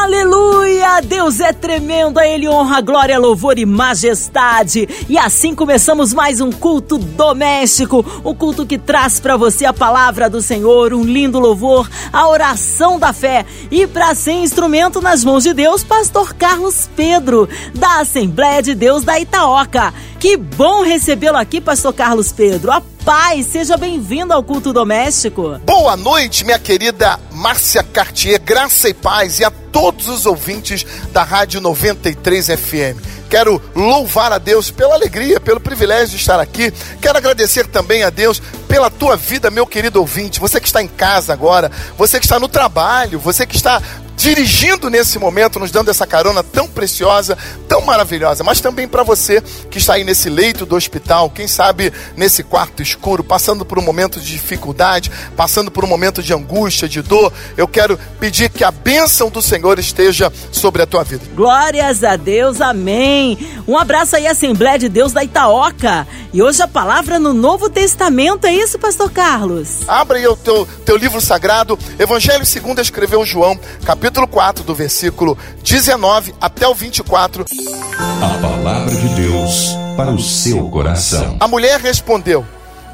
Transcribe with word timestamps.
Aleluia! 0.00 1.00
Deus 1.00 1.40
é 1.40 1.52
tremendo, 1.52 2.18
a 2.18 2.26
Ele 2.26 2.48
honra, 2.48 2.80
glória, 2.80 3.18
louvor 3.18 3.58
e 3.58 3.66
majestade. 3.66 4.88
E 5.08 5.18
assim 5.18 5.56
começamos 5.56 6.14
mais 6.14 6.40
um 6.40 6.52
culto 6.52 6.98
doméstico, 6.98 8.06
um 8.24 8.32
culto 8.32 8.64
que 8.64 8.78
traz 8.78 9.18
para 9.18 9.36
você 9.36 9.66
a 9.66 9.72
palavra 9.72 10.30
do 10.30 10.40
Senhor, 10.40 10.94
um 10.94 11.02
lindo 11.02 11.40
louvor, 11.40 11.90
a 12.12 12.28
oração 12.28 12.96
da 12.96 13.12
fé. 13.12 13.44
E 13.72 13.88
para 13.88 14.14
ser 14.14 14.34
instrumento 14.34 15.00
nas 15.00 15.24
mãos 15.24 15.42
de 15.42 15.52
Deus, 15.52 15.82
Pastor 15.82 16.32
Carlos 16.32 16.88
Pedro, 16.94 17.48
da 17.74 18.00
Assembleia 18.00 18.62
de 18.62 18.76
Deus 18.76 19.02
da 19.02 19.18
Itaoca. 19.18 19.92
Que 20.20 20.36
bom 20.36 20.82
recebê-lo 20.82 21.36
aqui, 21.36 21.60
Pastor 21.60 21.92
Carlos 21.92 22.30
Pedro. 22.30 22.70
A 22.70 22.80
paz, 23.08 23.46
seja 23.46 23.74
bem-vindo 23.78 24.34
ao 24.34 24.42
culto 24.42 24.70
doméstico. 24.70 25.58
Boa 25.64 25.96
noite, 25.96 26.44
minha 26.44 26.58
querida 26.58 27.18
Márcia 27.32 27.82
Cartier, 27.82 28.38
graça 28.38 28.86
e 28.86 28.92
paz 28.92 29.40
e 29.40 29.44
a 29.46 29.50
todos 29.50 30.08
os 30.08 30.26
ouvintes 30.26 30.84
da 31.10 31.22
Rádio 31.22 31.58
93 31.58 32.48
FM. 32.48 33.00
Quero 33.30 33.62
louvar 33.74 34.30
a 34.30 34.36
Deus 34.36 34.70
pela 34.70 34.94
alegria, 34.94 35.40
pelo 35.40 35.58
privilégio 35.58 36.08
de 36.08 36.16
estar 36.16 36.38
aqui. 36.38 36.70
Quero 37.00 37.16
agradecer 37.16 37.66
também 37.66 38.02
a 38.02 38.10
Deus 38.10 38.42
pela 38.68 38.90
tua 38.90 39.16
vida, 39.16 39.50
meu 39.50 39.66
querido 39.66 40.00
ouvinte. 40.00 40.38
Você 40.38 40.60
que 40.60 40.66
está 40.66 40.82
em 40.82 40.88
casa 40.88 41.32
agora, 41.32 41.72
você 41.96 42.18
que 42.20 42.26
está 42.26 42.38
no 42.38 42.46
trabalho, 42.46 43.18
você 43.18 43.46
que 43.46 43.56
está 43.56 43.82
dirigindo 44.18 44.90
nesse 44.90 45.16
momento, 45.16 45.60
nos 45.60 45.70
dando 45.70 45.92
essa 45.92 46.04
carona 46.04 46.42
tão 46.42 46.66
preciosa, 46.66 47.38
tão 47.68 47.80
maravilhosa, 47.82 48.42
mas 48.42 48.60
também 48.60 48.88
para 48.88 49.04
você 49.04 49.40
que 49.70 49.78
está 49.78 49.94
aí 49.94 50.02
nesse 50.02 50.28
leito 50.28 50.66
do 50.66 50.74
hospital, 50.74 51.30
quem 51.30 51.46
sabe 51.46 51.92
nesse 52.16 52.42
quarto 52.42 52.82
escuro, 52.82 53.22
passando 53.22 53.64
por 53.64 53.78
um 53.78 53.82
momento 53.82 54.18
de 54.18 54.32
dificuldade, 54.32 55.10
passando 55.36 55.70
por 55.70 55.84
um 55.84 55.86
momento 55.86 56.20
de 56.20 56.34
angústia, 56.34 56.88
de 56.88 57.00
dor, 57.00 57.32
eu 57.56 57.68
quero 57.68 57.96
pedir 58.18 58.50
que 58.50 58.64
a 58.64 58.72
bênção 58.72 59.30
do 59.30 59.40
Senhor 59.40 59.78
esteja 59.78 60.32
sobre 60.50 60.82
a 60.82 60.86
tua 60.86 61.04
vida. 61.04 61.22
Glórias 61.36 62.02
a 62.02 62.16
Deus, 62.16 62.60
amém. 62.60 63.38
Um 63.68 63.78
abraço 63.78 64.16
aí, 64.16 64.26
Assembleia 64.26 64.80
de 64.80 64.88
Deus 64.88 65.12
da 65.12 65.22
Itaoca. 65.22 66.08
E 66.32 66.42
hoje 66.42 66.60
a 66.60 66.68
palavra 66.68 67.20
no 67.20 67.32
Novo 67.32 67.70
Testamento, 67.70 68.46
é 68.46 68.52
isso, 68.52 68.80
Pastor 68.80 69.12
Carlos? 69.12 69.88
Abra 69.88 70.18
aí 70.18 70.26
o 70.26 70.36
teu, 70.36 70.66
teu 70.84 70.96
livro 70.96 71.20
sagrado, 71.20 71.78
Evangelho 71.98 72.44
segundo 72.44 72.80
escreveu 72.80 73.24
João, 73.24 73.58
capítulo 73.84 74.07
capítulo 74.08 74.26
4, 74.26 74.64
do 74.64 74.74
versículo 74.74 75.36
19 75.62 76.34
até 76.40 76.66
o 76.66 76.74
24. 76.74 77.44
A 77.44 78.40
palavra 78.40 78.94
de 78.94 79.08
Deus 79.10 79.68
para 79.96 80.10
o 80.10 80.18
seu 80.18 80.70
coração. 80.70 81.36
A 81.38 81.46
mulher 81.46 81.78
respondeu: 81.78 82.46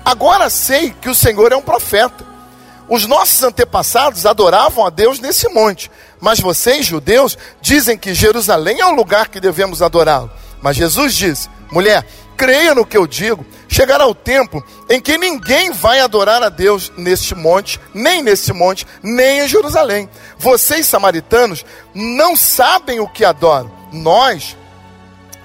Agora 0.05 0.51
sei 0.51 0.91
que 0.91 1.09
o 1.09 1.15
Senhor 1.15 1.53
é 1.53 1.57
um 1.57 1.63
profeta. 1.63 2.25
Os 2.89 3.07
nossos 3.07 3.43
antepassados 3.45 4.27
adoravam 4.27 4.85
a 4.85 4.91
Deus 4.91 5.21
nesse 5.21 5.49
monte, 5.49 5.91
mas 6.21 6.41
vocês, 6.41 6.85
judeus, 6.85 7.39
dizem 7.63 7.97
que 7.97 8.13
Jerusalém 8.13 8.81
é 8.81 8.87
o 8.87 8.95
lugar 8.95 9.29
que 9.29 9.41
devemos 9.41 9.83
adorá-lo. 9.83 10.31
Mas 10.61 10.77
Jesus 10.77 11.15
disse: 11.15 11.49
Mulher, 11.71 12.05
creia 12.37 12.75
no 12.75 12.85
que 12.87 12.97
eu 12.97 13.07
digo, 13.07 13.45
chegará 13.69 14.07
o 14.07 14.15
tempo 14.15 14.63
em 14.89 15.01
que 15.01 15.19
ninguém 15.19 15.73
vai 15.73 16.01
adorar 16.01 16.43
a 16.43 16.49
Deus 16.49 16.93
neste 16.97 17.35
monte, 17.35 17.81
nem 17.93 18.23
neste 18.23 18.53
monte, 18.53 18.87
nem 19.03 19.41
em 19.41 19.49
Jerusalém. 19.49 20.09
Vocês, 20.39 20.87
samaritanos, 20.87 21.65
não 21.95 22.37
sabem 22.37 23.01
o 23.01 23.09
que 23.09 23.25
adoram. 23.25 23.73
Nós 23.93 24.57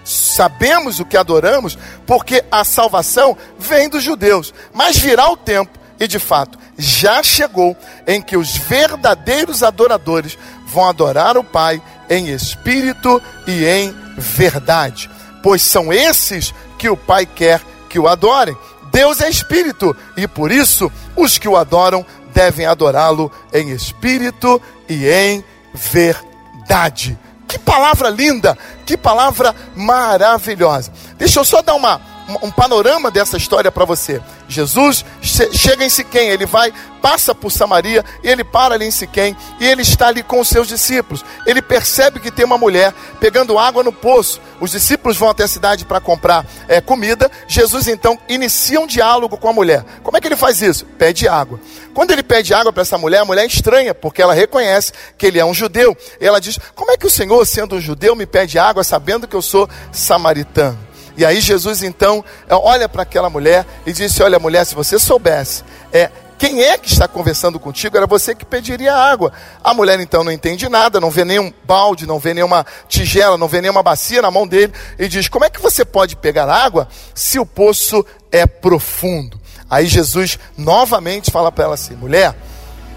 sabemos 0.04 1.00
o 1.00 1.06
que 1.06 1.18
adoramos, 1.18 1.78
porque 2.06 2.44
a 2.52 2.64
salvação 2.64 3.38
vem 3.58 3.88
dos 3.90 4.04
judeus. 4.04 4.54
Mas 4.74 4.98
virá 4.98 5.30
o 5.30 5.38
tempo, 5.38 5.78
e 6.00 6.08
de 6.08 6.20
fato, 6.20 6.58
já 6.78 7.22
chegou, 7.22 7.76
em 8.08 8.22
que 8.22 8.38
os 8.38 8.58
verdadeiros 8.58 9.62
adoradores 9.64 10.38
vão 10.66 10.88
adorar 10.88 11.38
o 11.38 11.44
Pai 11.44 11.82
em 12.10 12.30
espírito 12.30 13.22
e 13.46 13.66
em 13.66 13.96
verdade. 14.18 15.10
Pois 15.44 15.62
são 15.62 15.94
esses 15.94 16.54
que 16.80 16.90
o 16.90 16.98
Pai 16.98 17.26
quer 17.26 17.62
que 17.90 18.00
o 18.00 18.08
adorem. 18.08 18.58
Deus 18.92 19.22
é 19.22 19.30
espírito 19.30 19.96
e 20.18 20.28
por 20.28 20.52
isso 20.52 20.92
os 21.16 21.38
que 21.38 21.48
o 21.48 21.58
adoram 21.58 22.04
devem 22.34 22.66
adorá-lo 22.66 23.32
em 23.54 23.70
espírito 23.72 24.60
e 24.88 25.08
em 25.08 25.44
verdade. 25.74 27.20
Que 27.48 27.60
palavra 27.60 28.10
linda, 28.10 28.58
que 28.86 28.96
palavra 28.96 29.54
maravilhosa. 29.76 30.92
Deixa 31.18 31.40
eu 31.40 31.46
só 31.46 31.62
dar 31.62 31.76
uma 31.76 32.02
um 32.42 32.52
panorama 32.52 33.10
dessa 33.10 33.38
história 33.38 33.72
para 33.72 33.86
você. 33.86 34.22
Jesus 34.48 35.06
chega 35.22 35.84
em 35.84 35.90
Siquém, 35.90 36.30
ele 36.30 36.46
vai, 36.46 36.74
passa 37.02 37.34
por 37.34 37.52
Samaria, 37.52 38.04
ele 38.24 38.44
para 38.44 38.76
ali 38.76 38.86
em 38.86 38.92
Siquém, 38.92 39.36
e 39.60 39.66
ele 39.66 39.82
está 39.82 40.08
ali 40.08 40.22
com 40.22 40.40
os 40.40 40.48
seus 40.48 40.68
discípulos. 40.68 41.24
Ele 41.46 41.62
percebe 41.62 42.20
que 42.20 42.32
tem 42.32 42.46
uma 42.46 42.58
mulher 42.58 42.94
pegando 43.20 43.58
água 43.58 43.84
no 43.84 43.92
poço. 43.92 44.40
Os 44.60 44.72
discípulos 44.72 45.18
vão 45.18 45.30
até 45.30 45.44
a 45.44 45.48
cidade 45.48 45.86
para 45.86 46.00
comprar 46.00 46.46
é, 46.68 46.82
comida. 46.82 47.32
Jesus 47.48 47.88
então 47.88 48.18
inicia 48.28 48.80
um 48.80 48.88
diálogo 48.88 49.38
com 49.38 49.50
a 49.50 49.54
mulher. 49.54 49.84
Como 50.04 50.18
é 50.18 50.22
que 50.22 50.28
ele 50.28 50.36
faz 50.36 50.62
isso? 50.62 50.86
Pede 50.98 51.28
água. 51.28 51.60
Quando 51.94 52.12
ele 52.12 52.24
pede 52.24 52.54
água 52.54 52.72
para 52.72 52.82
essa 52.82 52.98
mulher, 52.98 53.20
a 53.20 53.26
mulher 53.26 53.44
é 53.44 53.48
estranha, 53.48 53.94
porque 53.94 54.22
ela 54.22 54.34
reconhece 54.34 54.94
que 55.18 55.26
ele 55.26 55.40
é 55.40 55.46
um 55.46 55.54
judeu. 55.54 55.98
E 56.20 56.26
ela 56.26 56.40
diz: 56.40 56.60
Como 56.76 56.92
é 56.92 56.98
que 56.98 57.08
o 57.08 57.10
Senhor, 57.10 57.46
sendo 57.46 57.76
um 57.76 57.82
judeu, 57.82 58.16
me 58.16 58.26
pede 58.26 58.60
água 58.60 58.84
sabendo 58.84 59.28
que 59.28 59.36
eu 59.36 59.42
sou 59.42 59.70
samaritano? 59.92 60.89
E 61.20 61.26
aí 61.26 61.42
Jesus 61.42 61.84
então 61.84 62.24
é, 62.48 62.56
olha 62.56 62.88
para 62.88 63.04
aquela 63.04 63.30
mulher 63.30 63.66
e 63.86 63.92
disse: 63.92 64.24
Olha, 64.24 64.40
mulher, 64.40 64.66
se 64.66 64.74
você 64.74 64.98
soubesse, 64.98 65.66
é 65.92 66.10
quem 66.38 66.62
é 66.64 66.78
que 66.78 66.88
está 66.88 67.10
conversando 67.10 67.60
contigo? 67.60 67.98
Era 67.98 68.08
você 68.08 68.34
que 68.34 68.46
pediria 68.46 68.96
água. 68.96 69.34
A 69.62 69.74
mulher 69.74 70.00
então 70.00 70.24
não 70.24 70.32
entende 70.32 70.70
nada, 70.70 70.98
não 70.98 71.12
vê 71.12 71.26
nenhum 71.26 71.52
balde, 71.66 72.06
não 72.06 72.20
vê 72.20 72.34
nenhuma 72.34 72.66
tigela, 72.88 73.38
não 73.38 73.50
vê 73.50 73.60
nenhuma 73.60 73.84
bacia 73.84 74.22
na 74.22 74.32
mão 74.32 74.48
dele 74.48 74.72
e 74.98 75.10
diz: 75.10 75.28
Como 75.28 75.44
é 75.44 75.50
que 75.50 75.62
você 75.62 75.84
pode 75.84 76.16
pegar 76.16 76.50
água 76.50 76.88
se 77.14 77.38
o 77.38 77.46
poço 77.46 78.06
é 78.32 78.48
profundo? 78.48 79.38
Aí 79.70 79.88
Jesus 79.88 80.40
novamente 80.58 81.32
fala 81.32 81.52
para 81.52 81.66
ela 81.66 81.74
assim: 81.74 81.96
Mulher, 81.96 82.34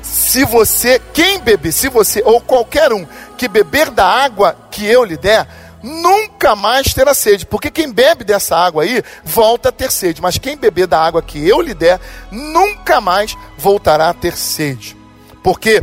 se 0.00 0.44
você, 0.44 1.02
quem 1.12 1.40
beber, 1.40 1.72
se 1.72 1.88
você 1.88 2.22
ou 2.24 2.40
qualquer 2.40 2.92
um 2.92 3.04
que 3.36 3.48
beber 3.48 3.90
da 3.90 4.06
água 4.06 4.56
que 4.70 4.86
eu 4.86 5.02
lhe 5.02 5.16
der, 5.16 5.48
nunca 5.82 6.54
mais 6.54 6.94
terá 6.94 7.12
sede, 7.15 7.47
porque 7.47 7.70
quem 7.70 7.91
bebe 7.93 8.25
dessa 8.25 8.56
água 8.56 8.82
aí 8.84 9.03
volta 9.25 9.69
a 9.70 9.72
ter 9.72 9.91
sede, 9.91 10.22
mas 10.22 10.38
quem 10.38 10.56
beber 10.56 10.87
da 10.87 11.00
água 11.00 11.22
que 11.22 11.47
eu 11.47 11.60
lhe 11.60 11.75
der, 11.75 12.00
nunca 12.31 13.00
mais 13.00 13.37
voltará 13.59 14.09
a 14.09 14.15
ter 14.15 14.37
sede. 14.37 14.97
Porque 15.43 15.82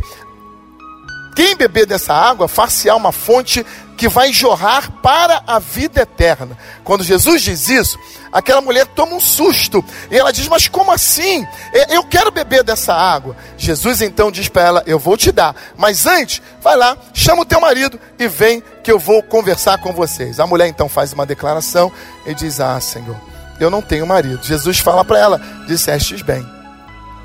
quem 1.34 1.56
beber 1.56 1.86
dessa 1.86 2.12
água 2.12 2.48
far-se-á 2.48 2.94
uma 2.96 3.12
fonte 3.12 3.64
que 3.96 4.08
vai 4.08 4.32
jorrar 4.32 4.90
para 5.02 5.42
a 5.46 5.58
vida 5.58 6.00
eterna. 6.00 6.56
Quando 6.82 7.04
Jesus 7.04 7.42
diz 7.42 7.68
isso, 7.68 7.98
aquela 8.32 8.62
mulher 8.62 8.86
toma 8.86 9.14
um 9.14 9.20
susto 9.20 9.84
e 10.10 10.16
ela 10.16 10.32
diz: 10.32 10.48
Mas 10.48 10.68
como 10.68 10.90
assim? 10.90 11.46
Eu 11.90 12.02
quero 12.04 12.30
beber 12.30 12.62
dessa 12.64 12.94
água. 12.94 13.36
Jesus 13.58 14.00
então 14.00 14.30
diz 14.30 14.48
para 14.48 14.62
ela: 14.62 14.82
Eu 14.86 14.98
vou 14.98 15.16
te 15.16 15.30
dar, 15.30 15.54
mas 15.76 16.06
antes, 16.06 16.40
vai 16.62 16.76
lá, 16.76 16.96
chama 17.12 17.42
o 17.42 17.46
teu 17.46 17.60
marido 17.60 18.00
e 18.18 18.26
vem 18.26 18.62
que 18.82 18.90
eu 18.90 18.98
vou 18.98 19.22
conversar 19.22 19.78
com 19.78 19.92
vocês. 19.92 20.40
A 20.40 20.46
mulher 20.46 20.66
então 20.66 20.88
faz 20.88 21.12
uma 21.12 21.26
declaração 21.26 21.92
e 22.24 22.34
diz: 22.34 22.58
Ah, 22.58 22.80
Senhor, 22.80 23.16
eu 23.60 23.70
não 23.70 23.82
tenho 23.82 24.06
marido. 24.06 24.42
Jesus 24.42 24.78
fala 24.78 25.04
para 25.04 25.18
ela: 25.18 25.40
Dissestes 25.66 26.22
bem 26.22 26.59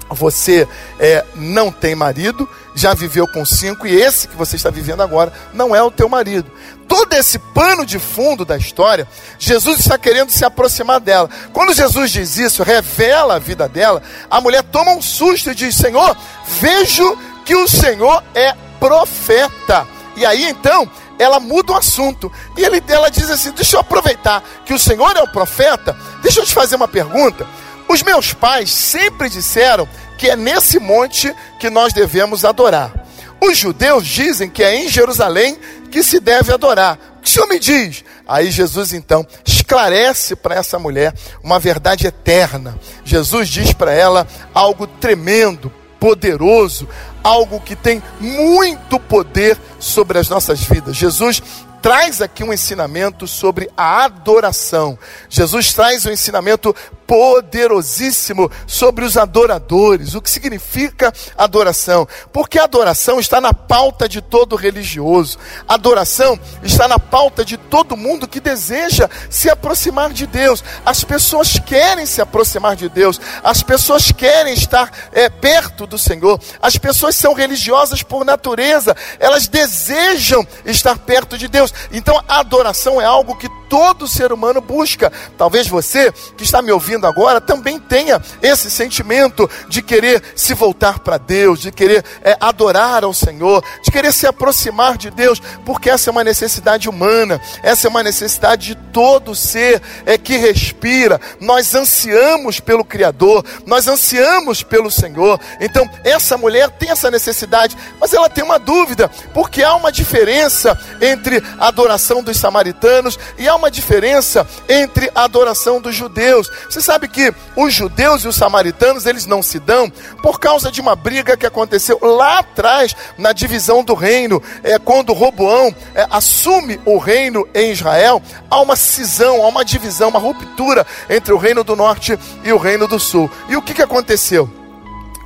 você 0.09 0.67
é, 0.99 1.23
não 1.35 1.71
tem 1.71 1.95
marido, 1.95 2.47
já 2.75 2.93
viveu 2.93 3.27
com 3.27 3.45
cinco, 3.45 3.87
e 3.87 3.95
esse 3.95 4.27
que 4.27 4.35
você 4.35 4.55
está 4.55 4.69
vivendo 4.69 5.01
agora 5.01 5.33
não 5.53 5.75
é 5.75 5.81
o 5.81 5.91
teu 5.91 6.07
marido. 6.07 6.51
Todo 6.87 7.13
esse 7.13 7.39
pano 7.39 7.85
de 7.85 7.97
fundo 7.97 8.45
da 8.45 8.57
história, 8.57 9.07
Jesus 9.39 9.79
está 9.79 9.97
querendo 9.97 10.29
se 10.29 10.45
aproximar 10.45 10.99
dela. 10.99 11.29
Quando 11.51 11.73
Jesus 11.73 12.11
diz 12.11 12.37
isso, 12.37 12.63
revela 12.63 13.35
a 13.35 13.39
vida 13.39 13.67
dela, 13.67 14.01
a 14.29 14.39
mulher 14.39 14.63
toma 14.63 14.91
um 14.91 15.01
susto 15.01 15.49
e 15.49 15.55
diz: 15.55 15.75
Senhor, 15.75 16.15
vejo 16.59 17.17
que 17.43 17.55
o 17.55 17.67
Senhor 17.67 18.23
é 18.35 18.53
profeta. 18.79 19.87
E 20.15 20.25
aí 20.25 20.43
então, 20.47 20.89
ela 21.17 21.39
muda 21.39 21.73
o 21.73 21.75
assunto. 21.75 22.31
E 22.55 22.63
ele, 22.63 22.83
ela 22.87 23.09
diz 23.09 23.29
assim: 23.29 23.51
Deixa 23.51 23.77
eu 23.77 23.81
aproveitar 23.81 24.43
que 24.65 24.73
o 24.73 24.79
Senhor 24.79 25.15
é 25.17 25.23
o 25.23 25.31
profeta, 25.31 25.97
deixa 26.21 26.41
eu 26.41 26.45
te 26.45 26.53
fazer 26.53 26.75
uma 26.75 26.87
pergunta. 26.87 27.47
Os 27.87 28.01
meus 28.01 28.33
pais 28.33 28.71
sempre 28.71 29.29
disseram 29.29 29.87
que 30.17 30.29
é 30.29 30.35
nesse 30.35 30.79
monte 30.79 31.33
que 31.59 31.69
nós 31.69 31.93
devemos 31.93 32.43
adorar. 32.43 33.05
Os 33.39 33.57
judeus 33.57 34.07
dizem 34.07 34.49
que 34.49 34.63
é 34.63 34.75
em 34.75 34.89
Jerusalém 34.89 35.57
que 35.91 36.01
se 36.03 36.19
deve 36.19 36.53
adorar. 36.53 36.97
O 37.17 37.21
que 37.21 37.29
o 37.29 37.31
Senhor 37.31 37.47
me 37.47 37.59
diz? 37.59 38.03
Aí 38.27 38.49
Jesus 38.49 38.93
então 38.93 39.25
esclarece 39.45 40.35
para 40.35 40.55
essa 40.55 40.79
mulher 40.79 41.13
uma 41.43 41.59
verdade 41.59 42.07
eterna. 42.07 42.77
Jesus 43.03 43.49
diz 43.49 43.71
para 43.73 43.93
ela 43.93 44.27
algo 44.53 44.87
tremendo, 44.87 45.71
poderoso, 45.99 46.87
algo 47.23 47.59
que 47.59 47.75
tem 47.75 48.01
muito 48.19 48.99
poder 48.99 49.57
sobre 49.79 50.17
as 50.17 50.29
nossas 50.29 50.61
vidas. 50.61 50.95
Jesus 50.95 51.41
traz 51.81 52.19
aqui 52.19 52.43
um 52.43 52.51
ensinamento 52.51 53.27
sobre 53.27 53.69
a 53.77 54.05
adoração. 54.05 54.97
Jesus 55.29 55.71
traz 55.71 56.03
um 56.05 56.11
ensinamento 56.11 56.75
poderosíssimo 57.07 58.51
sobre 58.67 59.05
os 59.05 59.17
adoradores. 59.17 60.15
O 60.15 60.21
que 60.21 60.29
significa 60.29 61.13
adoração? 61.37 62.07
Porque 62.31 62.59
adoração 62.59 63.19
está 63.19 63.39
na 63.39 63.53
pauta 63.53 64.07
de 64.07 64.21
todo 64.21 64.55
religioso. 64.55 65.37
Adoração 65.67 66.39
está 66.63 66.87
na 66.87 66.99
pauta 66.99 67.45
de 67.45 67.57
todo 67.57 67.97
mundo 67.97 68.27
que 68.27 68.39
deseja 68.39 69.09
se 69.29 69.49
aproximar 69.49 70.11
de 70.11 70.25
Deus. 70.25 70.63
As 70.85 71.03
pessoas 71.03 71.59
querem 71.59 72.05
se 72.05 72.21
aproximar 72.21 72.75
de 72.75 72.89
Deus. 72.89 73.19
As 73.43 73.61
pessoas 73.61 74.11
querem 74.11 74.53
estar 74.53 74.91
é, 75.11 75.29
perto 75.29 75.85
do 75.87 75.97
Senhor. 75.97 76.39
As 76.61 76.77
pessoas 76.77 77.15
são 77.15 77.33
religiosas 77.33 78.01
por 78.01 78.25
natureza. 78.25 78.95
Elas 79.19 79.47
desejam 79.47 80.45
estar 80.65 80.97
perto 80.97 81.37
de 81.37 81.47
Deus. 81.47 81.73
Então 81.91 82.21
adoração 82.27 82.99
é 83.01 83.05
algo 83.05 83.35
que 83.35 83.49
todo 83.69 84.07
ser 84.07 84.31
humano 84.31 84.61
busca. 84.61 85.11
Talvez 85.37 85.67
você 85.67 86.11
que 86.37 86.43
está 86.43 86.61
me 86.61 86.71
ouvindo 86.71 86.94
agora 87.03 87.41
também 87.41 87.79
tenha 87.79 88.21
esse 88.41 88.71
sentimento 88.71 89.49
de 89.67 89.81
querer 89.81 90.21
se 90.35 90.53
voltar 90.53 90.99
para 90.99 91.17
Deus, 91.17 91.59
de 91.59 91.71
querer 91.71 92.03
é, 92.23 92.37
adorar 92.39 93.03
ao 93.03 93.13
Senhor, 93.13 93.63
de 93.83 93.91
querer 93.91 94.13
se 94.13 94.27
aproximar 94.27 94.97
de 94.97 95.09
Deus, 95.09 95.41
porque 95.65 95.89
essa 95.89 96.09
é 96.09 96.11
uma 96.11 96.23
necessidade 96.23 96.87
humana, 96.87 97.41
essa 97.63 97.87
é 97.87 97.89
uma 97.89 98.03
necessidade 98.03 98.67
de 98.67 98.75
todo 98.75 99.35
ser 99.35 99.81
é, 100.05 100.17
que 100.17 100.37
respira. 100.37 101.19
Nós 101.39 101.73
ansiamos 101.75 102.59
pelo 102.59 102.85
Criador, 102.85 103.43
nós 103.65 103.87
ansiamos 103.87 104.63
pelo 104.63 104.91
Senhor. 104.91 105.39
Então, 105.59 105.89
essa 106.03 106.37
mulher 106.37 106.69
tem 106.69 106.91
essa 106.91 107.09
necessidade, 107.11 107.75
mas 107.99 108.13
ela 108.13 108.29
tem 108.29 108.43
uma 108.43 108.59
dúvida, 108.59 109.09
porque 109.33 109.63
há 109.63 109.75
uma 109.75 109.91
diferença 109.91 110.77
entre 111.01 111.41
a 111.57 111.67
adoração 111.67 112.23
dos 112.23 112.37
samaritanos 112.37 113.17
e 113.37 113.47
a 113.47 113.55
uma 113.55 113.71
diferença 113.71 114.47
entre 114.69 115.11
a 115.13 115.23
adoração 115.23 115.81
dos 115.81 115.95
judeus. 115.95 116.49
Você 116.69 116.81
sabe 116.85 117.07
que 117.07 117.33
os 117.55 117.73
judeus 117.73 118.23
e 118.23 118.27
os 118.27 118.35
samaritanos, 118.35 119.05
eles 119.05 119.25
não 119.25 119.41
se 119.41 119.59
dão 119.59 119.89
por 120.21 120.39
causa 120.39 120.71
de 120.71 120.79
uma 120.79 120.95
briga 120.95 121.35
que 121.35 121.45
aconteceu 121.45 121.99
lá 122.01 122.39
atrás, 122.39 122.95
na 123.17 123.33
divisão 123.33 123.83
do 123.83 123.93
reino, 123.93 124.41
é, 124.63 124.77
quando 124.77 125.13
Roboão 125.13 125.73
é, 125.95 126.07
assume 126.11 126.79
o 126.85 126.97
reino 126.97 127.47
em 127.53 127.71
Israel, 127.71 128.21
há 128.49 128.61
uma 128.61 128.75
cisão, 128.75 129.43
há 129.43 129.47
uma 129.47 129.65
divisão, 129.65 130.09
uma 130.09 130.19
ruptura 130.19 130.85
entre 131.09 131.33
o 131.33 131.37
reino 131.37 131.63
do 131.63 131.75
norte 131.75 132.17
e 132.43 132.53
o 132.53 132.57
reino 132.57 132.87
do 132.87 132.99
sul. 132.99 133.29
E 133.49 133.55
o 133.55 133.61
que, 133.61 133.73
que 133.73 133.81
aconteceu? 133.81 134.64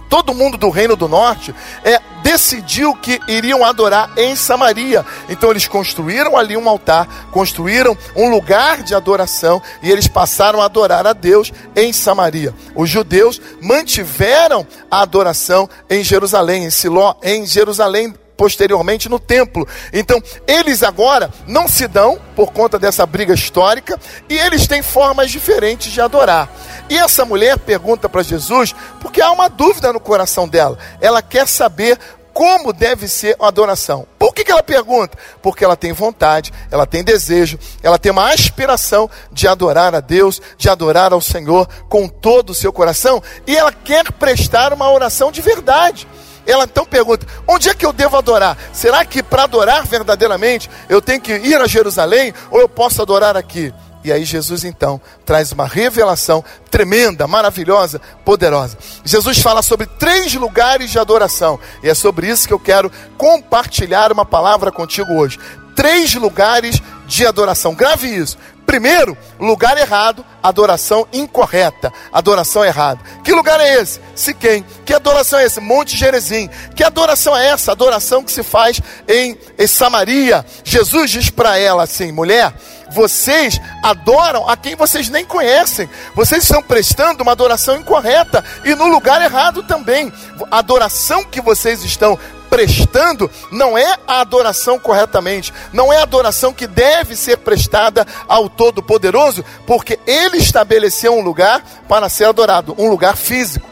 Todo 0.09 0.33
mundo 0.33 0.57
do 0.57 0.69
reino 0.69 0.95
do 0.95 1.07
norte 1.07 1.53
é, 1.83 2.01
decidiu 2.23 2.95
que 2.95 3.19
iriam 3.27 3.63
adorar 3.63 4.11
em 4.17 4.35
Samaria. 4.35 5.05
Então 5.29 5.51
eles 5.51 5.67
construíram 5.67 6.35
ali 6.35 6.57
um 6.57 6.67
altar, 6.67 7.29
construíram 7.31 7.97
um 8.15 8.29
lugar 8.29 8.83
de 8.83 8.95
adoração 8.95 9.61
e 9.81 9.91
eles 9.91 10.07
passaram 10.07 10.61
a 10.61 10.65
adorar 10.65 11.05
a 11.05 11.13
Deus 11.13 11.53
em 11.75 11.93
Samaria. 11.93 12.53
Os 12.75 12.89
judeus 12.89 13.39
mantiveram 13.61 14.65
a 14.89 15.01
adoração 15.01 15.69
em 15.89 16.03
Jerusalém, 16.03 16.65
em 16.65 16.69
Siló, 16.69 17.15
em 17.23 17.45
Jerusalém 17.45 18.13
posteriormente 18.39 19.09
no 19.09 19.19
templo. 19.19 19.67
Então, 19.91 20.23
eles 20.47 20.81
agora 20.81 21.29
não 21.45 21.67
se 21.67 21.89
dão 21.89 22.17
por 22.37 22.53
conta 22.53 22.79
dessa 22.79 23.05
briga 23.05 23.33
histórica 23.33 23.99
e 24.29 24.37
eles 24.37 24.65
têm 24.65 24.81
formas 24.81 25.29
diferentes 25.29 25.91
de 25.91 25.99
adorar. 25.99 26.49
E 26.89 26.97
essa 26.97 27.25
mulher 27.25 27.59
pergunta 27.59 28.07
para 28.07 28.23
Jesus, 28.23 28.73
porque 29.01 29.21
há 29.21 29.29
uma 29.29 29.49
dúvida 29.49 29.91
no 29.91 29.99
coração 29.99 30.47
dela. 30.47 30.77
Ela 31.01 31.21
quer 31.21 31.45
saber 31.49 31.99
como 32.31 32.71
deve 32.71 33.09
ser 33.09 33.35
a 33.41 33.49
adoração. 33.49 34.07
Por 34.17 34.33
que, 34.33 34.45
que 34.45 34.51
ela 34.53 34.63
pergunta? 34.63 35.17
Porque 35.41 35.65
ela 35.65 35.75
tem 35.75 35.91
vontade, 35.91 36.53
ela 36.71 36.85
tem 36.85 37.03
desejo, 37.03 37.59
ela 37.83 37.99
tem 37.99 38.09
uma 38.09 38.31
aspiração 38.31 39.09
de 39.33 39.49
adorar 39.49 39.93
a 39.93 39.99
Deus, 39.99 40.41
de 40.57 40.69
adorar 40.69 41.11
ao 41.11 41.19
Senhor 41.19 41.67
com 41.89 42.07
todo 42.07 42.51
o 42.51 42.55
seu 42.55 42.71
coração, 42.71 43.21
e 43.45 43.57
ela 43.57 43.73
quer 43.73 44.13
prestar 44.13 44.71
uma 44.71 44.89
oração 44.89 45.29
de 45.29 45.41
verdade. 45.41 46.07
Ela 46.49 46.63
então 46.63 46.85
pergunta: 46.85 47.27
onde 47.47 47.69
é 47.69 47.73
que 47.75 47.85
eu 47.85 47.93
devo 47.93 48.17
adorar? 48.17 48.57
Será 48.73 49.05
que 49.05 49.21
para 49.21 49.43
adorar 49.43 49.85
verdadeiramente 49.85 50.69
eu 50.89 51.01
tenho 51.01 51.21
que 51.21 51.31
ir 51.31 51.61
a 51.61 51.67
Jerusalém 51.67 52.33
ou 52.49 52.59
eu 52.59 52.67
posso 52.67 53.01
adorar 53.01 53.37
aqui? 53.37 53.71
E 54.03 54.11
aí 54.11 54.23
Jesus 54.23 54.63
então 54.63 54.99
traz 55.25 55.51
uma 55.51 55.67
revelação 55.67 56.43
tremenda, 56.71 57.27
maravilhosa, 57.27 58.01
poderosa. 58.25 58.77
Jesus 59.03 59.39
fala 59.39 59.61
sobre 59.61 59.85
três 59.85 60.33
lugares 60.33 60.89
de 60.89 60.97
adoração. 60.97 61.59
E 61.83 61.89
é 61.89 61.93
sobre 61.93 62.27
isso 62.27 62.47
que 62.47 62.53
eu 62.53 62.59
quero 62.59 62.91
compartilhar 63.17 64.11
uma 64.11 64.25
palavra 64.25 64.71
contigo 64.71 65.13
hoje. 65.13 65.37
Três 65.75 66.15
lugares 66.15 66.81
de 67.05 67.27
adoração. 67.27 67.75
Grave 67.75 68.07
isso. 68.07 68.37
Primeiro, 68.69 69.17
lugar 69.39 69.79
errado, 69.79 70.23
adoração 70.43 71.07
incorreta, 71.11 71.91
adoração 72.13 72.63
errada. 72.63 73.01
Que 73.23 73.33
lugar 73.33 73.59
é 73.59 73.81
esse? 73.81 73.99
Siquém. 74.13 74.63
Que 74.85 74.93
adoração 74.93 75.39
é 75.39 75.45
esse? 75.45 75.59
Monte 75.59 75.97
Gerezim. 75.97 76.47
Que 76.75 76.83
adoração 76.83 77.35
é 77.35 77.47
essa? 77.47 77.71
Adoração 77.71 78.23
que 78.23 78.31
se 78.31 78.43
faz 78.43 78.79
em, 79.07 79.35
em 79.57 79.65
Samaria. 79.65 80.45
Jesus 80.63 81.09
diz 81.09 81.31
para 81.31 81.57
ela 81.57 81.81
assim: 81.81 82.11
mulher, 82.11 82.53
vocês 82.91 83.59
adoram 83.81 84.47
a 84.47 84.55
quem 84.55 84.75
vocês 84.75 85.09
nem 85.09 85.25
conhecem. 85.25 85.89
Vocês 86.13 86.43
estão 86.43 86.61
prestando 86.61 87.23
uma 87.23 87.31
adoração 87.31 87.75
incorreta 87.75 88.45
e 88.63 88.75
no 88.75 88.85
lugar 88.85 89.19
errado 89.19 89.63
também. 89.63 90.13
A 90.51 90.59
adoração 90.59 91.23
que 91.23 91.41
vocês 91.41 91.83
estão 91.83 92.19
prestando 92.49 93.29
não 93.51 93.77
é 93.77 93.97
a 94.07 94.21
adoração 94.21 94.79
corretamente, 94.79 95.53
não 95.71 95.91
é 95.93 95.97
a 95.97 96.03
adoração 96.03 96.53
que 96.53 96.67
deve 96.67 97.15
ser 97.15 97.37
prestada 97.37 98.05
ao 98.27 98.49
Todo-Poderoso, 98.49 99.43
porque 99.65 99.99
Ele 100.05 100.37
estabeleceu 100.37 101.13
um 101.13 101.21
lugar 101.21 101.63
para 101.87 102.09
ser 102.09 102.25
adorado, 102.25 102.75
um 102.77 102.89
lugar 102.89 103.15
físico. 103.15 103.69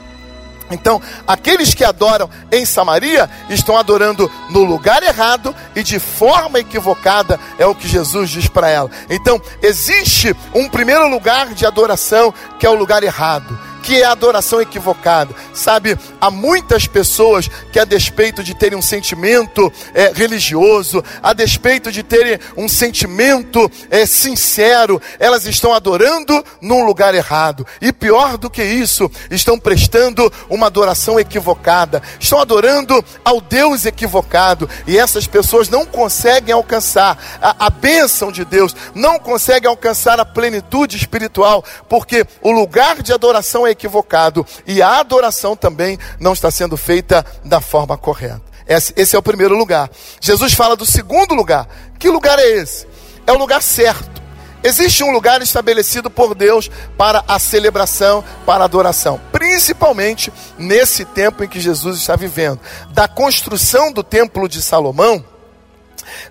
Então, 0.69 1.01
aqueles 1.25 1.73
que 1.73 1.83
adoram 1.83 2.29
em 2.51 2.65
Samaria 2.65 3.29
estão 3.49 3.77
adorando 3.77 4.29
no 4.49 4.63
lugar 4.63 5.01
errado 5.01 5.55
e 5.73 5.81
de 5.81 5.97
forma 5.97 6.59
equivocada, 6.59 7.39
é 7.57 7.65
o 7.65 7.75
que 7.75 7.87
Jesus 7.87 8.29
diz 8.29 8.47
para 8.47 8.69
ela. 8.69 8.91
Então, 9.09 9.41
existe 9.61 10.35
um 10.53 10.67
primeiro 10.67 11.07
lugar 11.07 11.53
de 11.53 11.65
adoração 11.65 12.33
que 12.59 12.65
é 12.65 12.69
o 12.69 12.75
lugar 12.75 13.01
errado 13.01 13.66
que 13.87 14.01
é 14.01 14.05
adoração 14.05 14.61
equivocada. 14.61 15.33
Sabe, 15.53 15.97
há 16.19 16.29
muitas 16.29 16.85
pessoas 16.85 17.47
que, 17.71 17.79
a 17.79 17.85
despeito 17.85 18.43
de 18.43 18.53
terem 18.53 18.77
um 18.77 18.81
sentimento 18.81 19.71
é, 19.93 20.11
religioso, 20.13 21.01
a 21.23 21.31
despeito 21.31 21.89
de 21.89 22.03
terem 22.03 22.37
um 22.57 22.67
sentimento 22.67 23.71
é, 23.89 24.05
sincero, 24.05 25.01
elas 25.17 25.45
estão 25.45 25.73
adorando 25.73 26.43
num 26.59 26.85
lugar 26.85 27.15
errado. 27.15 27.65
E 27.79 27.93
pior 27.93 28.37
do 28.37 28.49
que 28.49 28.61
isso, 28.61 29.09
estão 29.31 29.57
prestando 29.57 30.29
uma 30.49 30.67
adoração 30.67 31.17
equivocada, 31.17 32.03
estão 32.19 32.41
adorando 32.41 33.01
ao 33.23 33.39
Deus 33.39 33.85
equivocado. 33.85 34.69
E 34.85 34.97
essas 34.97 35.25
pessoas 35.27 35.69
não 35.69 35.85
conseguem 35.85 36.53
alcançar 36.53 37.39
a, 37.41 37.67
a 37.67 37.69
bênção 37.69 38.33
de 38.33 38.43
Deus, 38.43 38.75
não 38.93 39.17
conseguem 39.17 39.69
alcançar 39.69 40.19
a 40.19 40.25
plenitude 40.25 40.97
espiritual, 40.97 41.63
porque 41.87 42.25
o 42.41 42.51
lugar 42.51 43.01
de 43.01 43.13
adoração 43.13 43.65
é 43.65 43.76
equivocado 43.77 44.45
e 44.65 44.81
a 44.81 44.99
adoração 44.99 45.55
também 45.55 45.97
não 46.19 46.33
está 46.33 46.49
sendo 46.49 46.75
feita 46.75 47.25
da 47.45 47.61
forma 47.61 47.95
correta. 47.97 48.41
Esse, 48.67 48.93
esse 48.97 49.15
é 49.15 49.19
o 49.19 49.23
primeiro 49.23 49.55
lugar. 49.55 49.89
Jesus 50.19 50.53
fala 50.53 50.75
do 50.75 50.85
segundo 50.85 51.33
lugar. 51.33 51.67
Que 51.97 52.09
lugar 52.09 52.37
é 52.37 52.47
esse? 52.57 52.85
É 53.25 53.31
o 53.31 53.37
lugar 53.37 53.61
certo. 53.61 54.21
Existe 54.63 55.03
um 55.03 55.11
lugar 55.11 55.41
estabelecido 55.41 56.09
por 56.09 56.33
Deus 56.33 56.69
para 56.97 57.23
a 57.27 57.39
celebração, 57.39 58.23
para 58.45 58.63
a 58.63 58.65
adoração, 58.65 59.21
principalmente 59.31 60.33
nesse 60.57 61.05
tempo 61.05 61.43
em 61.43 61.47
que 61.47 61.59
Jesus 61.59 61.97
está 61.97 62.15
vivendo. 62.15 62.59
Da 62.89 63.07
construção 63.07 63.93
do 63.93 64.03
templo 64.03 64.49
de 64.49 64.61
Salomão, 64.61 65.23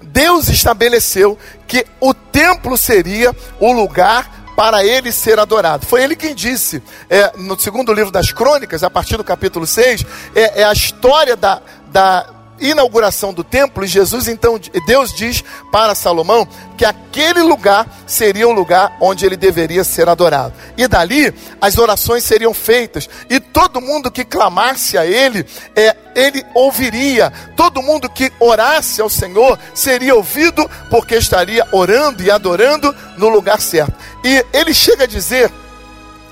Deus 0.03 0.49
estabeleceu 0.49 1.39
que 1.67 1.87
o 2.01 2.13
templo 2.13 2.77
seria 2.77 3.35
o 3.61 3.73
lugar 3.73 4.46
para 4.57 4.85
ele 4.85 5.13
ser 5.13 5.39
adorado. 5.39 5.85
Foi 5.85 6.03
ele 6.03 6.17
quem 6.17 6.35
disse, 6.35 6.83
é, 7.11 7.33
no 7.37 7.61
segundo 7.61 7.93
livro 7.93 8.11
das 8.11 8.33
crônicas, 8.33 8.83
a 8.83 8.89
partir 8.89 9.19
do 9.19 9.23
capítulo 9.23 9.67
6, 9.67 10.05
é, 10.35 10.63
é 10.63 10.65
a 10.65 10.73
história 10.73 11.37
da, 11.37 11.61
da 11.93 12.36
inauguração 12.61 13.33
do 13.33 13.45
templo, 13.45 13.87
Jesus 13.87 14.29
então, 14.29 14.61
Deus 14.87 15.13
diz 15.13 15.43
para 15.71 15.95
Salomão 15.95 16.47
que 16.77 16.85
aquele 16.85 17.43
lugar 17.43 17.87
seria 18.07 18.49
o 18.49 18.53
lugar 18.53 18.97
onde 19.01 19.25
ele 19.25 19.37
deveria 19.37 19.85
ser 19.85 20.09
adorado. 20.09 20.55
E 20.77 20.87
dali 20.87 21.33
as 21.61 21.79
orações 21.79 22.25
seriam 22.25 22.53
feitas, 22.53 23.09
e 23.29 23.41
todo 23.41 23.81
mundo 23.81 24.11
que 24.11 24.25
clamasse 24.25 24.97
a 24.99 25.07
ele, 25.07 25.47
é, 25.75 25.97
ele 26.15 26.45
ouviria. 26.55 27.33
Todo 27.57 27.83
mundo 27.83 28.09
que 28.09 28.33
orasse 28.39 29.01
ao 29.01 29.09
Senhor 29.09 29.59
seria 29.75 30.15
ouvido, 30.15 30.69
porque 30.91 31.15
estaria 31.17 31.67
orando 31.73 32.23
e 32.23 32.31
adorando 32.31 32.95
no 33.17 33.29
lugar 33.29 33.61
certo. 33.61 33.95
E 34.25 34.45
ele 34.53 34.75
chega 34.75 35.05
a 35.05 35.09
dizer 35.09 35.51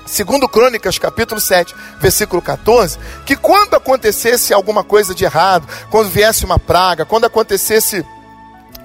segundo 0.05 0.47
Crônicas, 0.47 0.97
capítulo 0.97 1.41
7, 1.41 1.75
versículo 1.99 2.41
14, 2.41 2.97
que 3.25 3.35
quando 3.35 3.75
acontecesse 3.75 4.53
alguma 4.53 4.83
coisa 4.83 5.13
de 5.13 5.25
errado, 5.25 5.67
quando 5.89 6.09
viesse 6.09 6.45
uma 6.45 6.59
praga, 6.59 7.05
quando 7.05 7.25
acontecesse 7.25 8.05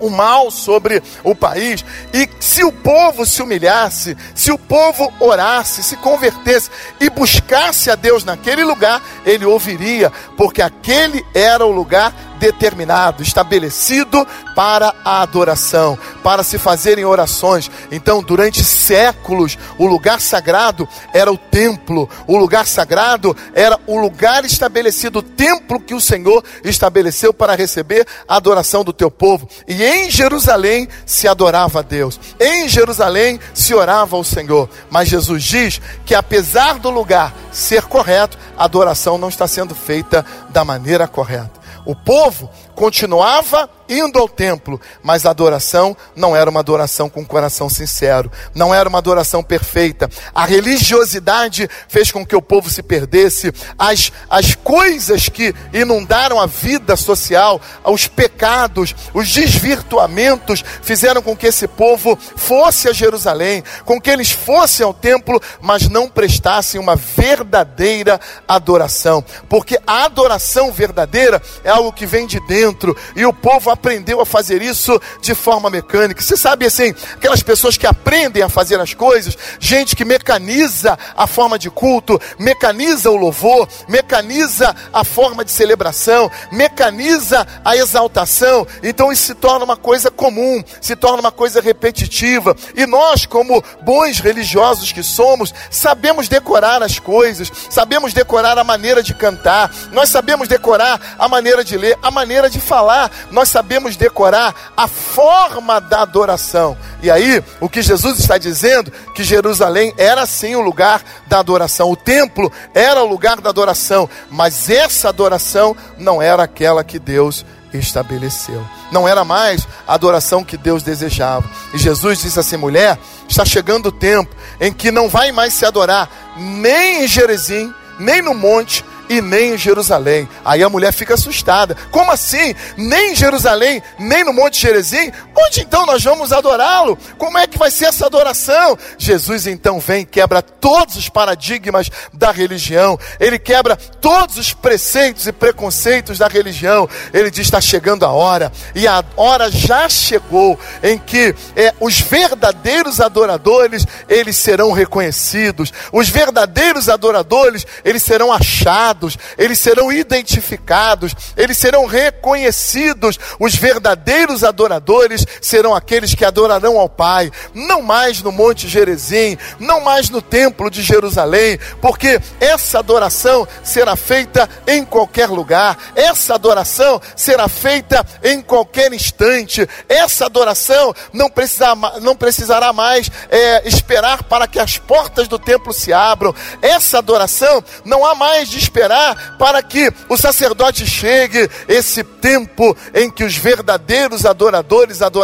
o 0.01 0.09
mal 0.09 0.51
sobre 0.51 1.03
o 1.23 1.35
país, 1.35 1.85
e 2.13 2.29
se 2.41 2.65
o 2.65 2.73
povo 2.73 3.27
se 3.27 3.43
humilhasse, 3.43 4.17
se 4.35 4.51
o 4.51 4.59
povo 4.59 5.13
orasse, 5.21 5.83
se 5.83 5.97
convertesse 5.97 6.71
e 6.99 7.11
buscasse 7.11 7.91
a 7.91 7.95
Deus 7.95 8.25
naquele 8.25 8.65
lugar, 8.65 9.03
ele 9.27 9.45
ouviria, 9.45 10.11
porque 10.37 10.63
aquele 10.63 11.25
era 11.35 11.65
o 11.67 11.71
lugar 11.71 12.15
determinado, 12.41 13.23
estabelecido 13.23 14.27
para 14.57 14.95
a 15.05 15.21
adoração, 15.21 15.97
para 16.25 16.43
se 16.43 16.59
fazerem 16.59 17.05
orações. 17.05 17.71
Então, 17.93 18.23
durante 18.23 18.65
séculos, 18.65 19.59
o 19.79 19.87
lugar 19.87 20.21
sagrado 20.21 20.89
era 21.13 21.31
o 21.31 21.37
templo, 21.37 22.09
o 22.27 22.37
lugar 22.37 22.67
sagrado 22.67 23.37
era 23.55 23.79
o 23.87 23.99
lugar 23.99 24.45
estabelecido, 24.45 25.19
o 25.19 25.23
templo 25.23 25.79
que 25.79 25.95
o 25.95 26.01
Senhor 26.01 26.43
estabeleceu 26.65 27.33
para 27.33 27.55
receber 27.55 28.07
a 28.27 28.37
adoração 28.37 28.83
do 28.83 28.93
teu 28.93 29.11
povo. 29.11 29.47
E 29.69 29.85
em 29.85 30.11
Jerusalém 30.11 30.89
se 31.05 31.29
adorava 31.29 31.81
a 31.81 31.83
Deus, 31.83 32.19
em 32.41 32.69
Jerusalém 32.69 33.39
se 33.53 33.75
orava 33.75 34.17
ao 34.17 34.25
Senhor. 34.25 34.69
Mas 34.91 35.09
Jesus 35.09 35.45
diz 35.45 35.81
que 36.07 36.15
apesar 36.15 36.79
do 36.79 36.89
lugar 36.89 37.35
ser 37.53 37.83
correto, 37.83 38.39
a 38.57 38.65
adoração 38.65 39.19
não 39.19 39.29
está 39.29 39.47
sendo 39.47 39.75
feita 39.75 40.25
da 40.49 40.65
maneira 40.65 41.07
correta. 41.07 41.60
O 41.85 41.95
povo 41.95 42.51
continuava 42.75 43.69
indo 43.91 44.19
ao 44.19 44.29
templo, 44.29 44.81
mas 45.03 45.27
a 45.27 45.31
adoração 45.31 45.97
não 46.15 46.35
era 46.37 46.49
uma 46.49 46.61
adoração 46.61 47.11
com 47.11 47.27
coração 47.27 47.69
sincero, 47.69 48.31
não 48.55 48.73
era 48.73 48.89
uma 48.89 48.99
adoração 48.99 49.43
perfeita. 49.43 50.09
A 50.33 50.47
religiosidade 50.47 51.69
fez 51.89 52.13
com 52.13 52.25
que 52.25 52.37
o 52.37 52.41
povo 52.41 52.71
se 52.71 52.83
perdesse, 52.83 53.53
as, 53.77 54.13
as 54.31 54.55
coisas 54.55 55.29
que 55.29 55.53
inundaram 55.73 56.41
a 56.41 56.47
vida 56.47 56.97
social, 56.97 57.61
os 57.85 58.07
pecados, 58.07 58.95
os 59.13 59.29
desvirtuamentos, 59.31 60.65
fizeram 60.83 61.21
com 61.21 61.37
que 61.37 61.49
esse 61.49 61.67
povo 61.67 62.17
fosse 62.37 62.89
a 62.89 62.93
Jerusalém, 62.93 63.65
com 63.85 64.01
que 64.01 64.11
eles 64.11 64.31
fossem 64.31 64.87
ao 64.87 64.95
templo, 64.95 65.41
mas 65.61 65.89
não 65.89 66.09
prestassem 66.09 66.81
uma 66.81 66.95
verdadeira 66.95 68.21
adoração, 68.47 69.25
porque 69.49 69.79
a 69.87 70.05
adoração 70.05 70.73
verdadeira 70.73 71.43
é 71.65 71.71
algo 71.71 71.93
que 71.93 72.07
vem 72.07 72.27
de 72.27 72.39
dentro, 72.47 72.97
e 73.17 73.25
o 73.25 73.33
povo 73.33 73.71
aprendeu 73.81 74.21
a 74.21 74.27
fazer 74.27 74.61
isso 74.61 75.01
de 75.23 75.35
forma 75.35 75.71
mecânica. 75.71 76.21
Você 76.21 76.37
sabe 76.37 76.67
assim, 76.67 76.95
aquelas 77.15 77.43
pessoas 77.43 77.79
que 77.79 77.87
aprendem 77.87 78.43
a 78.43 78.49
fazer 78.49 78.79
as 78.79 78.93
coisas, 78.93 79.37
gente 79.59 79.97
que 79.97 80.05
mecaniza 80.05 80.99
a 81.17 81.27
forma 81.27 81.59
de 81.59 81.71
culto, 81.71 82.21
mecaniza 82.39 83.11
o 83.11 83.17
louvor, 83.17 83.67
mecaniza 83.89 84.77
a 84.93 85.03
forma 85.03 85.45
de 85.45 85.51
celebração, 85.51 86.31
mecaniza 86.53 87.47
a 87.65 87.75
exaltação. 87.75 88.67
Então 88.83 89.11
isso 89.11 89.25
se 89.25 89.35
torna 89.35 89.65
uma 89.65 89.77
coisa 89.79 90.11
comum, 90.11 90.63
se 90.81 90.95
torna 90.95 91.21
uma 91.21 91.33
coisa 91.33 91.63
repetitiva. 91.63 92.55
E 92.77 92.85
nós, 92.85 93.25
como 93.25 93.65
bons 93.81 94.21
religiosos 94.21 94.93
que 94.93 95.03
somos, 95.03 95.55
sabemos 95.71 96.29
decorar 96.29 96.83
as 96.83 96.99
coisas, 96.99 97.51
sabemos 97.71 98.13
decorar 98.13 98.59
a 98.59 98.65
maneira 98.65 99.03
de 99.03 99.15
cantar, 99.15 99.73
nós 99.91 100.11
sabemos 100.11 100.49
decorar 100.49 101.17
a 101.19 101.29
maneira 101.29 101.65
de 101.65 101.79
ler, 101.79 101.99
a 102.03 102.11
maneira 102.11 102.51
de 102.51 102.61
falar, 102.61 103.11
nós 103.31 103.49
sabemos 103.49 103.70
sabemos 103.71 103.95
decorar 103.95 104.73
a 104.77 104.89
forma 104.89 105.81
da 105.81 106.03
adoração. 106.03 106.77
E 107.01 107.09
aí, 107.09 107.41
o 107.61 107.69
que 107.69 107.83
Jesus 107.83 108.19
está 108.19 108.37
dizendo, 108.37 108.91
que 109.15 109.23
Jerusalém 109.23 109.95
era 109.97 110.27
sim 110.27 110.57
o 110.57 110.61
lugar 110.61 111.01
da 111.29 111.39
adoração, 111.39 111.89
o 111.89 111.95
templo 111.95 112.51
era 112.75 113.01
o 113.01 113.07
lugar 113.07 113.41
da 113.41 113.49
adoração, 113.49 114.11
mas 114.29 114.69
essa 114.69 115.09
adoração 115.09 115.77
não 115.97 116.21
era 116.21 116.43
aquela 116.43 116.83
que 116.83 116.99
Deus 116.99 117.47
estabeleceu. 117.73 118.61
Não 118.91 119.07
era 119.07 119.25
mais 119.25 119.69
a 119.87 119.95
adoração 119.95 120.43
que 120.43 120.57
Deus 120.57 120.83
desejava. 120.83 121.49
E 121.73 121.79
Jesus 121.79 122.21
disse 122.23 122.41
assim: 122.41 122.57
mulher, 122.57 122.99
está 123.29 123.45
chegando 123.45 123.87
o 123.87 123.93
tempo 123.93 124.35
em 124.61 124.73
que 124.73 124.91
não 124.91 125.09
vai 125.09 125.31
mais 125.31 125.55
se 125.55 125.65
adorar 125.65 126.11
nem 126.37 127.05
em 127.05 127.07
Jerezim, 127.07 127.73
nem 128.01 128.21
no 128.21 128.35
monte, 128.35 128.85
e 129.11 129.21
nem 129.21 129.55
em 129.55 129.59
Jerusalém. 129.59 130.29
Aí 130.45 130.63
a 130.63 130.69
mulher 130.69 130.93
fica 130.93 131.15
assustada. 131.15 131.77
Como 131.91 132.13
assim? 132.13 132.55
Nem 132.77 133.13
em 133.13 133.17
Jerusalém, 133.17 133.83
nem 133.99 134.23
no 134.23 134.33
Monte 134.33 134.61
Jerezim? 134.61 135.11
Onde 135.47 135.61
então 135.61 135.87
nós 135.87 136.03
vamos 136.03 136.33
adorá-lo? 136.33 136.99
Como 137.19 137.39
é 137.39 137.47
que 137.47 137.59
vai 137.59 137.71
ser 137.71 137.87
essa 137.87 138.07
adoração? 138.07 138.79
Jesus 138.99 139.47
então 139.47 139.81
vem, 139.81 140.05
quebra 140.05 140.43
todos 140.43 140.97
os 140.97 141.09
paradigmas 141.09 141.91
da 142.13 142.31
religião. 142.31 142.99
Ele 143.19 143.39
quebra 143.39 143.77
todos 143.77 144.37
os 144.37 144.53
preceitos 144.53 145.27
e 145.27 145.33
preconceitos 145.33 146.19
da 146.19 146.29
religião. 146.29 146.89
Ele 147.13 147.31
diz: 147.31 147.47
está 147.47 147.61
chegando 147.61 148.05
a 148.05 148.11
hora, 148.11 148.53
e 148.75 148.87
a 148.87 149.03
hora 149.17 149.51
já 149.51 149.89
chegou 149.89 150.59
em 150.83 150.99
que 150.99 151.35
é, 151.57 151.75
os 151.81 152.01
verdadeiros 152.01 153.01
adoradores 153.01 153.87
eles 154.09 154.37
serão 154.37 154.73
reconhecidos. 154.73 155.73
Os 155.93 156.09
verdadeiros 156.09 156.89
adoradores 156.89 157.67
eles 157.85 158.03
serão 158.03 158.33
achados 158.33 159.19
eles 159.37 159.59
serão 159.59 159.93
identificados, 159.93 161.15
eles 161.37 161.57
serão 161.59 161.87
reconhecidos. 161.87 163.19
Os 163.39 163.55
verdadeiros 163.55 164.45
adoradores 164.45 165.25
serão 165.41 165.75
aqueles 165.75 166.15
que 166.15 166.25
adorarão 166.25 166.79
ao 166.79 166.89
Pai, 166.89 167.31
não 167.55 167.83
mais 167.83 168.23
no 168.23 168.33
Monte 168.33 168.69
Gerezim, 168.69 169.37
não 169.59 169.81
mais 169.81 170.11
no 170.11 170.23
Templo 170.23 170.71
de 170.71 170.83
Jerusalém, 170.83 171.59
porque 171.81 172.21
essa 172.41 172.79
adoração 172.79 173.47
será 173.63 173.97
feita 173.97 174.49
em 174.67 174.85
qualquer 174.85 175.29
lugar, 175.29 175.77
essa 175.95 176.35
adoração 176.35 177.01
será 177.17 177.49
feita 177.49 178.05
em 178.23 178.41
qualquer 178.41 178.93
instante, 178.93 179.69
essa 179.89 180.27
adoração 180.27 180.95
não, 181.13 181.29
precisa, 181.29 181.75
não 182.01 182.17
precisará 182.17 182.73
mais 182.73 183.11
é, 183.29 183.67
esperar 183.67 184.23
para 184.25 184.47
que 184.47 184.59
as 184.59 184.79
portas 184.79 185.29
do 185.29 185.39
templo 185.39 185.73
se 185.73 185.93
abram, 185.93 186.35
essa 186.63 186.99
adoração 186.99 187.63
não 187.85 188.05
há 188.05 188.15
mais 188.15 188.49
de 188.49 188.59
esperar 188.59 189.37
para 189.39 189.63
que 189.63 189.93
o 190.09 190.17
sacerdote 190.17 190.87
chegue, 190.87 191.49
esse 191.69 192.03
tempo 192.03 192.77
em 192.95 193.11
que 193.11 193.25
os 193.25 193.37
verdadeiros 193.37 194.27
adoradores 194.27 195.03
adorarão, 195.03 195.20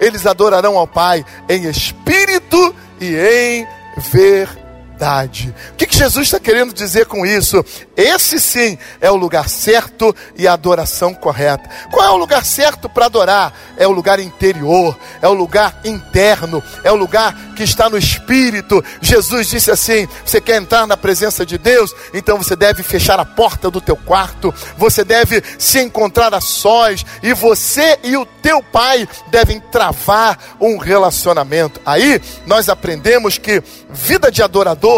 eles 0.00 0.26
adorarão 0.26 0.76
ao 0.76 0.86
Pai 0.86 1.24
em 1.48 1.68
espírito 1.68 2.74
e 3.00 3.16
em 3.16 3.66
verdade 3.98 4.61
verdade. 5.02 5.52
O 5.72 5.76
que, 5.76 5.86
que 5.86 5.96
Jesus 5.96 6.28
está 6.28 6.38
querendo 6.38 6.72
dizer 6.72 7.06
com 7.06 7.26
isso? 7.26 7.64
Esse 7.96 8.38
sim 8.38 8.78
é 9.00 9.10
o 9.10 9.16
lugar 9.16 9.48
certo 9.48 10.14
e 10.36 10.46
a 10.46 10.52
adoração 10.52 11.12
correta. 11.12 11.68
Qual 11.90 12.06
é 12.06 12.10
o 12.10 12.16
lugar 12.16 12.44
certo 12.44 12.88
para 12.88 13.06
adorar? 13.06 13.52
É 13.76 13.86
o 13.86 13.90
lugar 13.90 14.20
interior, 14.20 14.96
é 15.20 15.26
o 15.26 15.32
lugar 15.32 15.80
interno, 15.84 16.62
é 16.84 16.92
o 16.92 16.94
lugar 16.94 17.34
que 17.56 17.64
está 17.64 17.90
no 17.90 17.98
espírito. 17.98 18.82
Jesus 19.00 19.48
disse 19.48 19.70
assim: 19.72 20.06
você 20.24 20.40
quer 20.40 20.56
entrar 20.56 20.86
na 20.86 20.96
presença 20.96 21.44
de 21.44 21.58
Deus? 21.58 21.92
Então 22.14 22.38
você 22.38 22.54
deve 22.54 22.82
fechar 22.84 23.18
a 23.18 23.24
porta 23.24 23.70
do 23.70 23.80
teu 23.80 23.96
quarto, 23.96 24.54
você 24.76 25.02
deve 25.02 25.42
se 25.58 25.80
encontrar 25.80 26.32
a 26.32 26.40
sós, 26.40 27.04
e 27.22 27.32
você 27.34 27.98
e 28.04 28.16
o 28.16 28.24
teu 28.24 28.62
pai 28.62 29.08
devem 29.28 29.58
travar 29.58 30.38
um 30.60 30.76
relacionamento. 30.76 31.80
Aí 31.84 32.20
nós 32.46 32.68
aprendemos 32.68 33.36
que 33.36 33.62
vida 33.90 34.30
de 34.30 34.42
adorador 34.42 34.91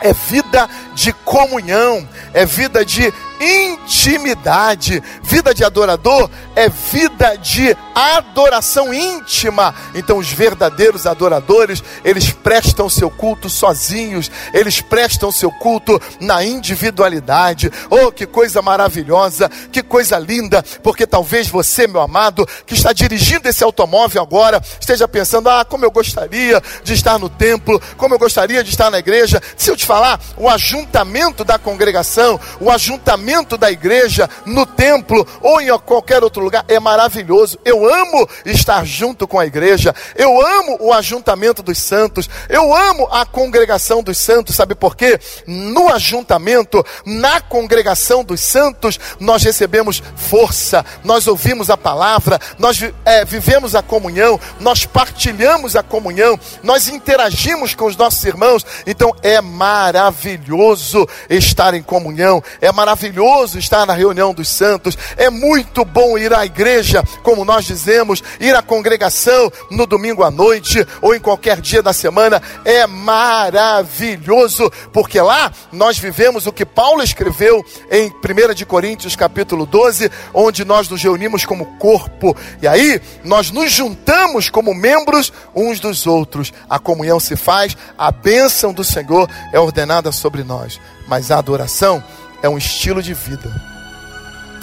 é 0.00 0.12
vida 0.12 0.68
de 0.94 1.12
comunhão, 1.12 2.08
é 2.32 2.44
vida 2.44 2.84
de 2.84 3.12
intimidade. 3.40 5.02
Vida 5.22 5.54
de 5.54 5.64
adorador 5.64 6.28
é 6.56 6.68
vida 6.68 7.36
de 7.36 7.76
adoração 7.94 8.92
íntima. 8.92 9.74
Então, 9.94 10.18
os 10.18 10.30
verdadeiros 10.30 11.06
adoradores, 11.06 11.82
eles 12.04 12.30
prestam 12.30 12.88
seu 12.88 13.10
culto 13.10 13.48
sozinhos, 13.48 14.30
eles 14.52 14.80
prestam 14.80 15.30
seu 15.30 15.50
culto 15.50 16.00
na 16.20 16.44
individualidade. 16.44 17.70
Oh, 17.90 18.10
que 18.10 18.26
coisa 18.26 18.60
maravilhosa, 18.60 19.50
que 19.70 19.82
coisa 19.82 20.18
linda, 20.18 20.64
porque 20.82 21.06
talvez 21.06 21.48
você, 21.48 21.86
meu 21.86 22.00
amado, 22.00 22.46
que 22.66 22.74
está 22.74 22.92
dirigindo 22.92 23.48
esse 23.48 23.62
automóvel 23.62 24.22
agora, 24.22 24.62
esteja 24.80 25.06
pensando: 25.06 25.48
ah, 25.48 25.64
como 25.64 25.84
eu 25.84 25.90
gostaria 25.90 26.62
de 26.82 26.94
estar 26.94 27.18
no 27.18 27.28
templo, 27.28 27.80
como 27.96 28.14
eu 28.14 28.18
gostaria 28.18 28.64
de 28.64 28.70
estar 28.70 28.90
na 28.90 28.98
igreja. 28.98 29.40
Se 29.56 29.70
eu 29.70 29.76
te 29.76 29.86
falar, 29.86 30.20
o 30.36 30.48
ajuntamento 30.48 31.44
da 31.44 31.58
congregação, 31.58 32.40
o 32.60 32.70
ajuntamento 32.70 33.27
da 33.58 33.70
igreja, 33.70 34.28
no 34.46 34.64
templo 34.64 35.26
ou 35.42 35.60
em 35.60 35.68
qualquer 35.80 36.24
outro 36.24 36.42
lugar 36.42 36.64
é 36.66 36.80
maravilhoso. 36.80 37.58
Eu 37.62 37.86
amo 37.86 38.26
estar 38.44 38.86
junto 38.86 39.28
com 39.28 39.38
a 39.38 39.44
igreja, 39.44 39.94
eu 40.16 40.40
amo 40.40 40.78
o 40.80 40.92
ajuntamento 40.94 41.62
dos 41.62 41.76
santos, 41.76 42.28
eu 42.48 42.74
amo 42.74 43.06
a 43.12 43.26
congregação 43.26 44.02
dos 44.02 44.16
santos, 44.16 44.56
sabe 44.56 44.74
por 44.74 44.96
quê? 44.96 45.20
No 45.46 45.92
ajuntamento, 45.92 46.82
na 47.04 47.38
congregação 47.38 48.24
dos 48.24 48.40
santos, 48.40 48.98
nós 49.20 49.42
recebemos 49.42 50.02
força, 50.16 50.84
nós 51.04 51.26
ouvimos 51.26 51.68
a 51.68 51.76
palavra, 51.76 52.40
nós 52.58 52.82
é, 53.04 53.26
vivemos 53.26 53.74
a 53.74 53.82
comunhão, 53.82 54.40
nós 54.58 54.86
partilhamos 54.86 55.76
a 55.76 55.82
comunhão, 55.82 56.40
nós 56.62 56.88
interagimos 56.88 57.74
com 57.74 57.84
os 57.84 57.96
nossos 57.96 58.24
irmãos, 58.24 58.64
então 58.86 59.14
é 59.22 59.40
maravilhoso 59.42 61.06
estar 61.28 61.74
em 61.74 61.82
comunhão, 61.82 62.42
é 62.60 62.72
maravilhoso 62.72 63.17
estar 63.56 63.86
na 63.86 63.92
reunião 63.92 64.32
dos 64.32 64.48
santos, 64.48 64.96
é 65.16 65.30
muito 65.30 65.84
bom 65.84 66.18
ir 66.18 66.32
à 66.32 66.44
igreja, 66.44 67.02
como 67.22 67.44
nós 67.44 67.64
dizemos, 67.64 68.22
ir 68.40 68.54
à 68.54 68.62
congregação 68.62 69.50
no 69.70 69.86
domingo 69.86 70.22
à 70.22 70.30
noite 70.30 70.86
ou 71.00 71.14
em 71.14 71.20
qualquer 71.20 71.60
dia 71.60 71.82
da 71.82 71.92
semana, 71.92 72.42
é 72.64 72.86
maravilhoso, 72.86 74.70
porque 74.92 75.20
lá 75.20 75.52
nós 75.72 75.98
vivemos 75.98 76.46
o 76.46 76.52
que 76.52 76.64
Paulo 76.64 77.02
escreveu 77.02 77.64
em 77.90 78.10
1 78.10 78.54
de 78.54 78.66
Coríntios 78.66 79.16
capítulo 79.16 79.66
12, 79.66 80.10
onde 80.32 80.64
nós 80.64 80.88
nos 80.88 81.02
reunimos 81.02 81.44
como 81.44 81.78
corpo, 81.78 82.36
e 82.60 82.68
aí 82.68 83.00
nós 83.24 83.50
nos 83.50 83.72
juntamos 83.72 84.48
como 84.48 84.74
membros 84.74 85.32
uns 85.54 85.80
dos 85.80 86.06
outros. 86.06 86.52
A 86.68 86.78
comunhão 86.78 87.20
se 87.20 87.36
faz, 87.36 87.76
a 87.96 88.10
bênção 88.10 88.72
do 88.72 88.84
Senhor 88.84 89.28
é 89.52 89.58
ordenada 89.58 90.12
sobre 90.12 90.42
nós. 90.42 90.80
Mas 91.06 91.30
a 91.30 91.38
adoração 91.38 92.02
é 92.42 92.48
um 92.48 92.58
estilo 92.58 93.02
de 93.02 93.14
vida. 93.14 93.50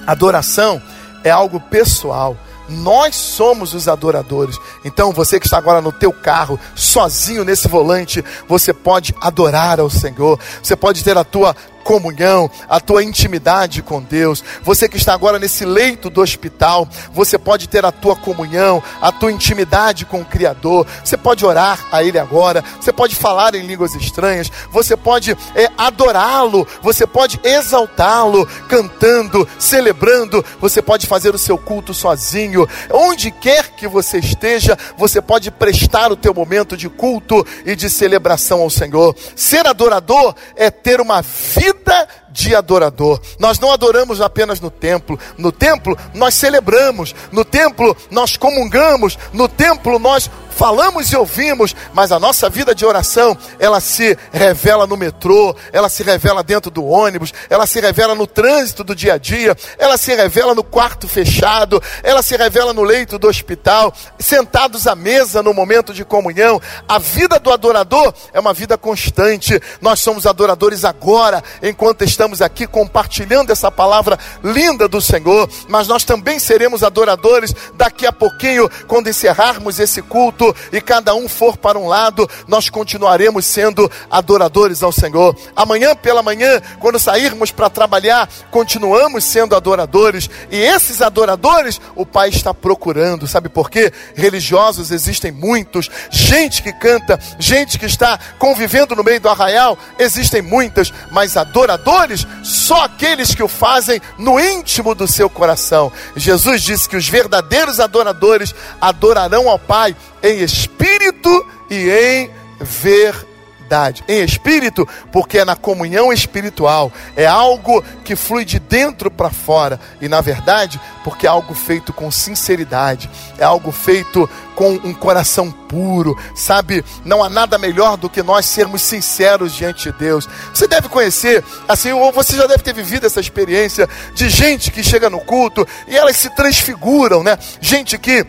Adoração 0.05 0.81
é 1.23 1.31
algo 1.31 1.59
pessoal. 1.59 2.37
Nós 2.67 3.15
somos 3.15 3.73
os 3.73 3.87
adoradores. 3.87 4.57
Então, 4.83 5.11
você 5.11 5.39
que 5.39 5.45
está 5.45 5.57
agora 5.57 5.81
no 5.81 5.91
teu 5.91 6.11
carro, 6.11 6.59
sozinho 6.73 7.43
nesse 7.43 7.67
volante, 7.67 8.23
você 8.47 8.73
pode 8.73 9.13
adorar 9.21 9.79
ao 9.79 9.89
Senhor. 9.89 10.39
Você 10.61 10.75
pode 10.75 11.03
ter 11.03 11.17
a 11.17 11.23
tua 11.23 11.55
comunhão, 11.85 12.49
a 12.67 12.79
tua 12.79 13.03
intimidade 13.03 13.83
com 13.83 14.01
Deus. 14.01 14.43
Você 14.63 14.89
que 14.89 14.97
está 14.97 15.13
agora 15.13 15.37
nesse 15.37 15.63
leito 15.63 16.09
do 16.09 16.19
hospital, 16.19 16.89
você 17.13 17.37
pode 17.37 17.69
ter 17.69 17.85
a 17.85 17.91
tua 17.91 18.15
comunhão, 18.15 18.81
a 18.99 19.11
tua 19.11 19.31
intimidade 19.31 20.03
com 20.03 20.19
o 20.19 20.25
Criador. 20.25 20.87
Você 21.03 21.15
pode 21.15 21.45
orar 21.45 21.85
a 21.91 22.03
Ele 22.03 22.17
agora, 22.17 22.63
você 22.81 22.91
pode 22.91 23.15
falar 23.15 23.53
em 23.53 23.67
línguas 23.67 23.93
estranhas, 23.93 24.51
você 24.71 24.97
pode 24.97 25.37
é, 25.55 25.69
adorá-lo, 25.77 26.67
você 26.81 27.05
pode 27.05 27.39
exaltá-lo, 27.43 28.47
cantando, 28.67 29.47
celebrando, 29.59 30.43
você 30.59 30.81
pode 30.81 31.05
fazer 31.05 31.35
o 31.35 31.39
seu 31.39 31.55
culto 31.55 31.93
sozinho. 31.93 32.67
Onde 32.91 33.29
quer 33.29 33.69
que 33.75 33.87
você 33.87 34.17
esteja, 34.17 34.75
você 34.97 35.21
pode 35.21 35.51
prestar 35.51 36.11
o 36.11 36.15
teu 36.15 36.33
momento 36.33 36.75
de 36.75 36.89
culto 36.89 37.45
e 37.63 37.75
de 37.75 37.91
celebração 37.91 38.61
ao 38.61 38.71
Senhor. 38.71 39.15
Ser 39.35 39.67
adorador 39.67 40.33
é 40.55 40.71
ter 40.71 40.99
uma 40.99 41.21
vida 41.21 41.74
vida 41.85 42.07
de 42.31 42.55
adorador. 42.55 43.21
Nós 43.39 43.59
não 43.59 43.71
adoramos 43.71 44.19
apenas 44.19 44.59
no 44.59 44.69
templo. 44.69 45.19
No 45.37 45.51
templo 45.51 45.97
nós 46.13 46.33
celebramos, 46.33 47.15
no 47.31 47.45
templo 47.45 47.95
nós 48.11 48.35
comungamos, 48.35 49.17
no 49.31 49.47
templo 49.47 49.99
nós 49.99 50.29
falamos 50.55 51.11
e 51.11 51.17
ouvimos, 51.17 51.75
mas 51.93 52.11
a 52.11 52.19
nossa 52.19 52.49
vida 52.49 52.73
de 52.73 52.85
oração, 52.85 53.37
ela 53.59 53.79
se 53.79 54.17
revela 54.31 54.87
no 54.87 54.95
metrô, 54.95 55.55
ela 55.71 55.89
se 55.89 56.01
revela 56.01 56.43
dentro 56.43 56.71
do 56.71 56.85
ônibus, 56.85 57.33
ela 57.49 57.67
se 57.67 57.79
revela 57.79 58.15
no 58.15 58.25
trânsito 58.25 58.83
do 58.83 58.95
dia 58.95 59.15
a 59.15 59.17
dia, 59.17 59.55
ela 59.77 59.97
se 59.97 60.15
revela 60.15 60.55
no 60.55 60.63
quarto 60.63 61.07
fechado, 61.07 61.81
ela 62.01 62.21
se 62.21 62.37
revela 62.37 62.73
no 62.73 62.83
leito 62.83 63.19
do 63.19 63.27
hospital, 63.27 63.93
sentados 64.17 64.87
à 64.87 64.95
mesa 64.95 65.43
no 65.43 65.53
momento 65.53 65.93
de 65.93 66.05
comunhão. 66.05 66.61
A 66.87 66.97
vida 66.99 67.37
do 67.37 67.51
adorador 67.51 68.13
é 68.33 68.39
uma 68.39 68.53
vida 68.53 68.77
constante. 68.77 69.61
Nós 69.81 69.99
somos 69.99 70.25
adoradores 70.25 70.85
agora, 70.85 71.43
enquanto 71.61 72.03
estamos 72.03 72.41
aqui 72.41 72.65
compartilhando 72.65 73.51
essa 73.51 73.69
palavra 73.69 74.17
linda 74.43 74.87
do 74.87 75.01
Senhor, 75.01 75.49
mas 75.67 75.87
nós 75.87 76.05
também 76.05 76.39
seremos 76.39 76.83
adoradores 76.83 77.53
daqui 77.73 78.07
a 78.07 78.11
pouquinho, 78.13 78.69
quando 78.87 79.09
encerrarmos 79.09 79.79
esse 79.79 80.01
culto 80.01 80.44
e 80.71 80.81
cada 80.81 81.15
um 81.15 81.29
for 81.29 81.55
para 81.55 81.79
um 81.79 81.87
lado, 81.87 82.29
nós 82.47 82.69
continuaremos 82.69 83.45
sendo 83.45 83.89
adoradores 84.09 84.83
ao 84.83 84.91
Senhor. 84.91 85.35
Amanhã 85.55 85.95
pela 85.95 86.21
manhã, 86.21 86.61
quando 86.79 86.99
sairmos 86.99 87.51
para 87.51 87.69
trabalhar, 87.69 88.27
continuamos 88.51 89.23
sendo 89.23 89.55
adoradores. 89.55 90.29
E 90.51 90.57
esses 90.57 91.01
adoradores, 91.01 91.79
o 91.95 92.05
Pai 92.05 92.29
está 92.29 92.53
procurando. 92.53 93.27
Sabe 93.27 93.49
por 93.49 93.69
quê? 93.69 93.91
Religiosos 94.15 94.91
existem 94.91 95.31
muitos, 95.31 95.89
gente 96.09 96.61
que 96.61 96.73
canta, 96.73 97.19
gente 97.39 97.77
que 97.79 97.85
está 97.85 98.19
convivendo 98.37 98.95
no 98.95 99.03
meio 99.03 99.19
do 99.19 99.29
arraial, 99.29 99.77
existem 99.97 100.41
muitas, 100.41 100.91
mas 101.11 101.37
adoradores, 101.37 102.25
só 102.43 102.83
aqueles 102.83 103.33
que 103.33 103.43
o 103.43 103.47
fazem 103.47 104.01
no 104.17 104.39
íntimo 104.39 104.95
do 104.95 105.07
seu 105.07 105.29
coração. 105.29 105.91
Jesus 106.15 106.61
disse 106.61 106.89
que 106.89 106.97
os 106.97 107.07
verdadeiros 107.07 107.79
adoradores 107.79 108.53
adorarão 108.81 109.49
ao 109.49 109.59
Pai 109.59 109.95
em 110.25 110.41
espírito 110.41 111.45
e 111.69 111.89
em 111.89 112.31
verdade. 112.59 114.03
Em 114.07 114.23
espírito, 114.23 114.87
porque 115.11 115.39
é 115.39 115.45
na 115.45 115.55
comunhão 115.55 116.13
espiritual, 116.13 116.91
é 117.15 117.25
algo 117.25 117.83
que 118.03 118.15
flui 118.15 118.45
de 118.45 118.59
dentro 118.59 119.09
para 119.09 119.31
fora, 119.31 119.79
e 119.99 120.07
na 120.07 120.21
verdade, 120.21 120.79
porque 121.03 121.25
é 121.25 121.29
algo 121.29 121.55
feito 121.55 121.91
com 121.91 122.11
sinceridade, 122.11 123.09
é 123.39 123.43
algo 123.43 123.71
feito 123.71 124.29
com 124.53 124.69
um 124.83 124.93
coração 124.93 125.51
puro, 125.51 126.15
sabe? 126.35 126.85
Não 127.03 127.23
há 127.23 127.29
nada 127.29 127.57
melhor 127.57 127.97
do 127.97 128.07
que 128.07 128.21
nós 128.21 128.45
sermos 128.45 128.83
sinceros 128.83 129.53
diante 129.53 129.91
de 129.91 129.97
Deus. 129.97 130.29
Você 130.53 130.67
deve 130.67 130.87
conhecer, 130.87 131.43
assim, 131.67 131.91
ou 131.91 132.11
você 132.11 132.37
já 132.37 132.45
deve 132.45 132.61
ter 132.61 132.73
vivido 132.73 133.07
essa 133.07 133.19
experiência 133.19 133.89
de 134.13 134.29
gente 134.29 134.69
que 134.69 134.83
chega 134.83 135.09
no 135.09 135.19
culto 135.21 135.67
e 135.87 135.97
elas 135.97 136.15
se 136.17 136.29
transfiguram, 136.35 137.23
né? 137.23 137.37
Gente 137.59 137.97
que 137.97 138.25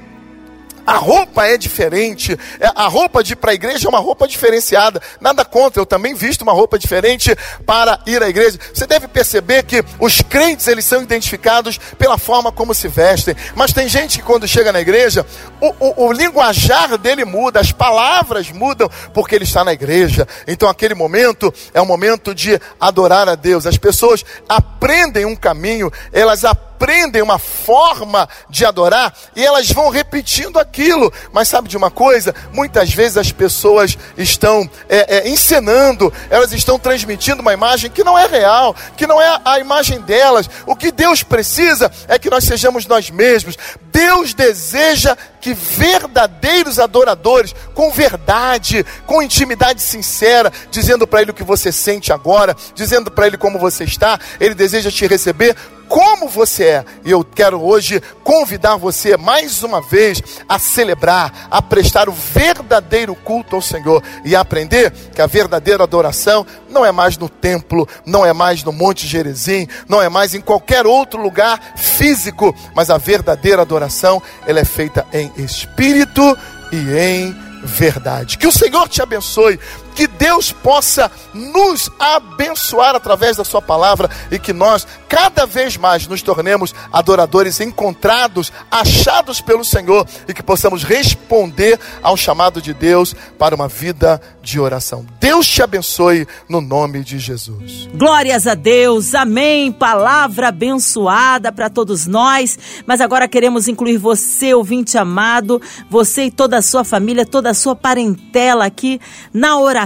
a 0.87 0.97
roupa 0.97 1.47
é 1.47 1.59
diferente. 1.59 2.39
É, 2.61 2.71
a 2.75 2.87
roupa 2.87 3.23
de 3.23 3.35
para 3.35 3.51
a 3.51 3.55
igreja 3.55 3.87
é 3.87 3.89
uma 3.89 3.99
roupa 3.99 4.29
diferenciada. 4.29 5.01
Nada 5.21 5.45
contra, 5.45 5.81
eu 5.81 5.87
também 5.87 6.15
visto 6.15 6.43
uma 6.43 6.53
roupa 6.53 6.79
diferente 6.79 7.37
para 7.65 7.99
ir 8.07 8.23
à 8.23 8.29
igreja. 8.29 8.59
Você 8.73 8.87
deve 8.87 9.09
perceber 9.09 9.65
que 9.65 9.85
os 9.99 10.21
crentes 10.21 10.69
eles 10.69 10.85
são 10.85 11.03
identificados 11.03 11.79
pela 11.99 12.17
forma 12.17 12.53
como 12.53 12.73
se 12.73 12.87
vestem. 12.87 13.35
Mas 13.55 13.73
tem 13.73 13.89
gente 13.89 14.19
que 14.19 14.25
quando 14.25 14.47
chega 14.47 14.73
na 14.73 14.81
igreja, 14.81 15.27
o, 15.61 15.75
o, 15.81 16.07
o 16.07 16.13
linguajar 16.13 16.97
dele 16.97 17.25
muda, 17.25 17.61
as 17.61 17.73
palavras 17.73 18.51
mudam 18.51 18.89
porque 19.13 19.35
ele 19.35 19.45
está 19.45 19.65
na 19.65 19.73
igreja. 19.73 20.27
Então 20.47 20.69
aquele 20.69 20.95
momento 20.95 21.53
é 21.75 21.83
um 21.83 21.87
momento 21.87 22.35
de 22.35 22.61
adorar 22.81 23.29
a 23.29 23.35
Deus. 23.35 23.67
As 23.67 23.77
pessoas 23.77 24.25
aprendem 24.49 25.25
um 25.25 25.35
caminho, 25.35 25.91
elas 26.13 26.45
aprendem 26.45 26.66
aprendem 26.77 27.23
uma 27.23 27.39
forma 27.39 28.29
de 28.51 28.67
adorar 28.67 29.13
e 29.35 29.45
elas 29.45 29.71
vão 29.71 29.89
repetindo 29.89 30.59
aquilo. 30.59 31.11
Mas 31.33 31.49
sabe 31.49 31.69
de 31.69 31.77
uma 31.77 31.91
coisa? 31.91 32.35
Muitas 32.53 32.93
vezes 32.93 33.17
as 33.17 33.33
pessoas 33.33 33.97
estão 34.17 34.69
é, 34.89 35.17
é, 35.17 35.29
encenando, 35.29 36.13
elas 36.29 36.53
estão 36.53 36.79
transmitindo 36.79 37.41
uma 37.41 37.55
imagem 37.55 37.91
que 37.91 38.05
não 38.05 38.19
é 38.19 38.27
real, 38.27 38.77
que 38.97 39.07
não 39.07 39.21
é 39.21 39.41
a 39.45 39.59
imagem 39.59 40.01
delas. 40.03 40.49
O 40.67 40.77
que 40.77 40.93
Deus 40.93 41.23
precisa 41.23 41.91
é 42.07 42.19
que 42.19 42.31
nós 42.31 42.45
sejamos 42.45 42.87
nós 42.87 43.11
mesmos. 43.11 43.57
Deus 43.91 44.35
deseja 44.35 45.17
que 45.47 45.55
verdadeiros 45.55 46.81
adoradores, 46.81 47.55
com 47.73 47.89
verdade, 47.93 48.85
com 49.07 49.23
intimidade 49.23 49.81
sincera, 49.81 50.53
dizendo 50.73 51.07
para 51.07 51.23
Ele 51.23 51.31
o 51.31 51.35
que 51.35 51.45
você 51.45 51.71
sente 51.71 52.13
agora, 52.13 52.57
dizendo 52.75 53.13
para 53.13 53.29
Ele 53.29 53.37
como 53.37 53.57
você 53.57 53.85
está, 53.85 54.19
Ele 54.41 54.57
deseja 54.57 54.91
te 54.91 55.07
receber 55.07 55.55
como 55.89 56.29
você 56.29 56.65
é. 56.65 56.85
E 57.05 57.11
eu 57.11 57.25
quero 57.25 57.63
hoje 57.63 58.03
convidar 58.23 58.77
você 58.77 59.17
mais 59.17 59.63
uma 59.63 59.81
vez 59.81 60.23
a 60.49 60.59
celebrar, 60.59 61.49
a 61.51 61.63
prestar 61.63 62.09
o 62.09 62.13
verdadeiro 62.13 63.15
culto 63.15 63.57
ao 63.57 63.63
Senhor 63.63 64.03
e 64.25 64.35
a 64.35 64.41
aprender 64.41 64.91
que 65.15 65.23
a 65.23 65.27
verdadeira 65.27 65.85
adoração 65.85 66.47
não 66.69 66.85
é 66.85 66.93
mais 66.93 67.17
no 67.17 67.29
templo, 67.29 67.89
não 68.05 68.25
é 68.25 68.33
mais 68.33 68.63
no 68.63 68.73
Monte 68.73 69.07
Gerezim, 69.07 69.69
não 69.89 70.03
é 70.03 70.09
mais 70.09 70.35
em 70.35 70.41
qualquer 70.41 70.87
outro 70.87 71.21
lugar 71.21 71.61
físico, 71.77 72.55
mas 72.75 72.91
a 72.91 72.99
verdadeira 72.99 73.63
adoração, 73.63 74.23
ela 74.47 74.61
é 74.61 74.65
feita 74.65 75.07
em 75.13 75.33
espírito 75.39 76.37
e 76.73 76.77
em 76.97 77.37
verdade. 77.65 78.39
Que 78.39 78.47
o 78.47 78.53
Senhor 78.53 78.89
te 78.89 79.03
abençoe, 79.03 79.59
que 79.97 80.07
Deus 80.07 80.53
possa 80.53 81.11
nos 81.33 81.91
abençoar 81.99 82.95
através 82.95 83.39
da 83.39 83.45
Sua 83.45 83.63
palavra 83.63 84.11
e 84.31 84.39
que 84.39 84.53
nós, 84.53 84.87
cada 85.09 85.47
vez 85.47 85.79
mais, 85.79 86.07
nos 86.07 86.21
tornemos 86.21 86.75
adoradores 86.93 87.61
encontrados, 87.61 88.53
achados 88.71 89.41
pelo 89.41 89.65
Senhor 89.65 90.07
e 90.29 90.35
que 90.35 90.43
possamos 90.43 90.85
responder 90.85 91.81
ao 92.03 92.17
chamado 92.17 92.61
de 92.61 92.75
Deus 92.75 93.15
para 93.39 93.55
uma 93.55 93.69
vida 93.69 94.21
de 94.43 94.61
oração. 94.61 95.05
Deus 95.19 95.47
te 95.47 95.63
abençoe 95.63 96.27
no 96.49 96.61
nome 96.61 97.03
de 97.03 97.19
Jesus. 97.19 97.89
Glórias 97.95 98.47
a 98.47 98.55
Deus, 98.55 99.15
amém. 99.15 99.73
Palavra 99.73 100.49
abençoada 100.49 101.51
para 101.51 101.71
todos 101.71 102.07
nós. 102.07 102.59
Mas 102.87 103.01
agora 103.01 103.27
queremos 103.27 103.67
incluir 103.67 103.97
você, 103.97 104.53
ouvinte 104.53 104.99
amado, 104.99 105.61
você 105.89 106.25
e 106.25 106.31
toda 106.31 106.59
a 106.59 106.63
sua 106.63 106.85
família, 106.85 107.25
toda 107.25 107.51
a 107.51 107.55
sua 107.55 107.75
parentela 107.75 108.67
aqui 108.67 109.01
na 109.33 109.59
oração, 109.59 109.86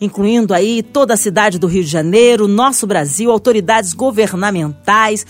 incluindo 0.00 0.52
aí 0.52 0.82
toda 0.82 1.14
a 1.14 1.16
cidade 1.16 1.58
do 1.58 1.66
Rio 1.66 1.84
de 1.84 1.90
Janeiro, 1.90 2.48
nosso 2.48 2.86
Brasil, 2.86 3.30
autoridades 3.30 3.92
governamentais, 3.92 5.26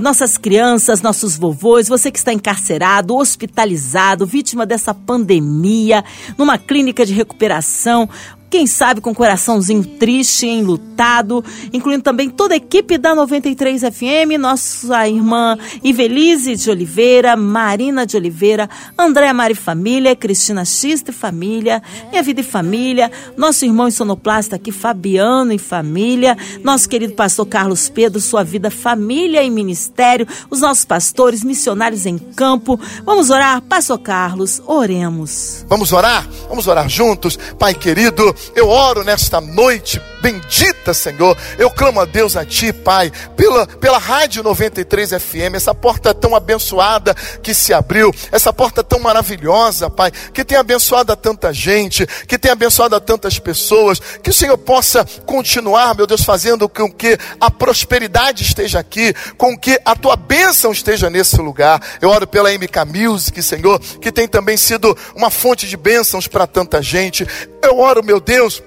nossas 0.00 0.36
crianças, 0.36 1.02
nossos 1.02 1.36
vovôs, 1.36 1.88
você 1.88 2.10
que 2.10 2.18
está 2.18 2.32
encarcerado, 2.32 3.16
hospitalizado, 3.16 4.26
vítima 4.26 4.66
dessa 4.66 4.92
pandemia, 4.92 6.04
numa 6.36 6.58
clínica 6.58 7.06
de 7.06 7.12
recuperação, 7.12 8.08
quem 8.50 8.66
sabe 8.66 9.00
com 9.00 9.10
o 9.10 9.14
coraçãozinho 9.14 9.84
triste, 9.84 10.46
enlutado, 10.46 11.44
incluindo 11.72 12.02
também 12.02 12.30
toda 12.30 12.54
a 12.54 12.56
equipe 12.56 12.96
da 12.96 13.14
93 13.14 13.82
FM, 13.82 14.38
nossa 14.40 15.06
irmã 15.06 15.56
Ivelise 15.84 16.56
de 16.56 16.70
Oliveira, 16.70 17.36
Marina 17.36 18.06
de 18.06 18.16
Oliveira, 18.16 18.68
Andréa 18.98 19.34
Mari 19.34 19.54
Família, 19.54 20.16
Cristina 20.16 20.64
X 20.64 21.02
de 21.02 21.12
Família, 21.12 21.82
Minha 22.10 22.22
Vida 22.22 22.40
e 22.40 22.44
Família, 22.44 23.12
nosso 23.36 23.64
irmão 23.64 23.90
sonoplasta 23.90 24.56
aqui, 24.56 24.72
Fabiano 24.72 25.52
e 25.52 25.58
Família, 25.58 26.36
nosso 26.64 26.88
querido 26.88 27.12
pastor 27.12 27.46
Carlos 27.46 27.88
Pedro, 27.88 28.20
sua 28.20 28.42
vida, 28.42 28.70
família 28.70 29.42
e 29.42 29.50
ministério, 29.50 30.26
os 30.48 30.60
nossos 30.60 30.84
pastores, 30.84 31.44
missionários 31.44 32.06
em 32.06 32.16
campo. 32.16 32.80
Vamos 33.04 33.28
orar? 33.28 33.60
Pastor 33.62 33.98
Carlos, 33.98 34.62
oremos. 34.66 35.66
Vamos 35.68 35.92
orar? 35.92 36.26
Vamos 36.48 36.66
orar 36.66 36.88
juntos, 36.88 37.38
Pai 37.58 37.74
querido 37.74 38.37
eu 38.54 38.68
oro 38.68 39.04
nesta 39.04 39.40
noite, 39.40 40.00
bendita 40.20 40.78
Senhor. 40.94 41.36
Eu 41.58 41.70
clamo 41.70 42.00
a 42.00 42.04
Deus 42.04 42.36
a 42.36 42.44
Ti, 42.44 42.72
Pai, 42.72 43.10
pela, 43.36 43.66
pela 43.66 43.98
Rádio 43.98 44.42
93 44.42 45.10
FM, 45.10 45.54
essa 45.54 45.74
porta 45.74 46.12
tão 46.14 46.34
abençoada 46.34 47.14
que 47.42 47.54
se 47.54 47.72
abriu, 47.72 48.14
essa 48.30 48.52
porta 48.52 48.82
tão 48.82 48.98
maravilhosa, 48.98 49.90
Pai, 49.90 50.10
que 50.32 50.44
tem 50.44 50.58
abençoado 50.58 51.12
a 51.12 51.16
tanta 51.16 51.52
gente, 51.52 52.06
que 52.26 52.38
tem 52.38 52.50
abençoado 52.50 52.96
a 52.96 53.00
tantas 53.00 53.38
pessoas. 53.38 54.00
Que 54.22 54.30
o 54.30 54.34
Senhor 54.34 54.58
possa 54.58 55.04
continuar, 55.26 55.94
meu 55.94 56.06
Deus, 56.06 56.24
fazendo 56.24 56.68
com 56.68 56.90
que 56.90 57.18
a 57.40 57.50
prosperidade 57.50 58.42
esteja 58.42 58.78
aqui, 58.78 59.14
com 59.36 59.56
que 59.56 59.80
a 59.84 59.94
Tua 59.94 60.16
bênção 60.16 60.72
esteja 60.72 61.10
nesse 61.10 61.40
lugar. 61.40 61.80
Eu 62.00 62.10
oro 62.10 62.26
pela 62.26 62.50
MK 62.50 62.84
Music, 62.86 63.42
Senhor, 63.42 63.78
que 64.00 64.12
tem 64.12 64.28
também 64.28 64.56
sido 64.56 64.96
uma 65.14 65.30
fonte 65.30 65.66
de 65.66 65.76
bênçãos 65.76 66.26
para 66.26 66.46
tanta 66.46 66.82
gente. 66.82 67.26
Eu 67.62 67.78
oro, 67.78 68.04
meu 68.04 68.20
Deus, 68.20 68.62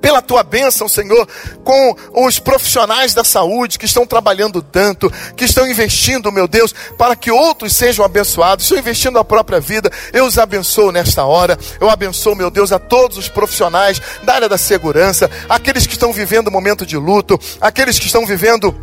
pela 0.00 0.22
tua 0.22 0.42
bênção, 0.42 0.88
Senhor, 0.88 1.26
com 1.64 1.96
os 2.26 2.38
profissionais 2.38 3.14
da 3.14 3.24
saúde 3.24 3.78
que 3.78 3.86
estão 3.86 4.06
trabalhando 4.06 4.62
tanto, 4.62 5.12
que 5.36 5.44
estão 5.44 5.66
investindo, 5.66 6.30
meu 6.30 6.46
Deus, 6.46 6.74
para 6.96 7.16
que 7.16 7.30
outros 7.30 7.74
sejam 7.74 8.04
abençoados, 8.04 8.64
estão 8.64 8.78
investindo 8.78 9.18
a 9.18 9.24
própria 9.24 9.60
vida. 9.60 9.90
Eu 10.12 10.24
os 10.26 10.38
abençoo 10.38 10.92
nesta 10.92 11.24
hora. 11.24 11.58
Eu 11.80 11.90
abençoo, 11.90 12.34
meu 12.34 12.50
Deus, 12.50 12.72
a 12.72 12.78
todos 12.78 13.18
os 13.18 13.28
profissionais 13.28 14.00
da 14.22 14.34
área 14.34 14.48
da 14.48 14.58
segurança, 14.58 15.30
aqueles 15.48 15.86
que 15.86 15.94
estão 15.94 16.12
vivendo 16.12 16.50
momento 16.50 16.86
de 16.86 16.96
luto, 16.96 17.38
aqueles 17.60 17.98
que 17.98 18.06
estão 18.06 18.26
vivendo 18.26 18.74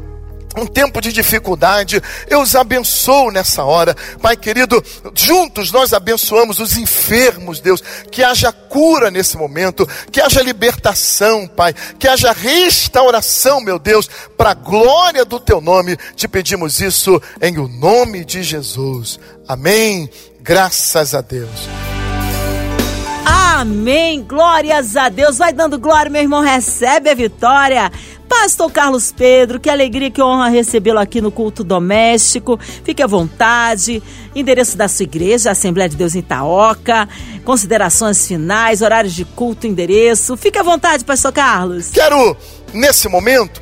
um 0.58 0.66
tempo 0.66 1.02
de 1.02 1.12
dificuldade, 1.12 2.02
eu 2.28 2.42
os 2.42 2.56
abençoo 2.56 3.32
nessa 3.32 3.64
hora, 3.64 3.96
Pai 4.22 4.36
querido. 4.36 4.84
Juntos 5.16 5.72
nós 5.72 5.94
abençoamos 5.94 6.60
os 6.60 6.78
enfermos, 6.78 7.60
Deus. 7.60 7.84
Que 8.12 8.24
haja 8.24 8.52
cura 8.52 9.10
nesse 9.10 9.38
momento, 9.38 9.88
que 10.12 10.22
haja 10.22 10.42
libertação, 10.42 11.48
Pai, 11.48 11.74
que 11.98 12.08
haja 12.08 12.32
restauração, 12.32 13.62
meu 13.62 13.80
Deus, 13.80 14.10
para 14.38 14.52
a 14.52 14.56
glória 14.56 15.26
do 15.26 15.40
Teu 15.40 15.62
nome. 15.62 15.98
Te 16.16 16.28
pedimos 16.28 16.82
isso 16.82 17.22
em 17.42 17.58
o 17.58 17.68
nome 17.68 18.26
de 18.26 18.44
Jesus. 18.44 19.20
Amém. 19.48 20.10
Graças 20.42 21.16
a 21.16 21.22
Deus. 21.22 21.93
Amém. 23.54 24.24
Glórias 24.24 24.96
a 24.96 25.10
Deus. 25.10 25.38
Vai 25.38 25.54
dando 25.54 25.78
glória, 25.78 26.10
meu 26.10 26.24
irmão. 26.24 26.42
Recebe 26.42 27.12
a 27.12 27.14
vitória. 27.14 27.92
Pastor 28.28 28.72
Carlos 28.72 29.12
Pedro, 29.12 29.60
que 29.60 29.70
alegria, 29.70 30.10
que 30.10 30.22
honra 30.24 30.50
recebê-lo 30.50 30.98
aqui 30.98 31.22
no 31.22 31.32
culto 31.32 31.64
doméstico. 31.64 32.60
Fique 32.84 33.04
à 33.04 33.06
vontade. 33.06 34.02
Endereço 34.36 34.76
da 34.76 34.88
sua 34.88 35.04
igreja, 35.04 35.52
Assembleia 35.52 35.88
de 35.88 35.96
Deus 35.96 36.16
em 36.16 36.20
Itaoca. 36.20 37.08
Considerações 37.46 38.28
finais, 38.28 38.82
horários 38.82 39.14
de 39.14 39.24
culto, 39.24 39.68
endereço. 39.68 40.36
Fique 40.36 40.58
à 40.58 40.64
vontade, 40.64 41.06
Pastor 41.06 41.32
Carlos. 41.32 41.90
Quero, 41.92 42.36
nesse 42.74 43.08
momento, 43.08 43.62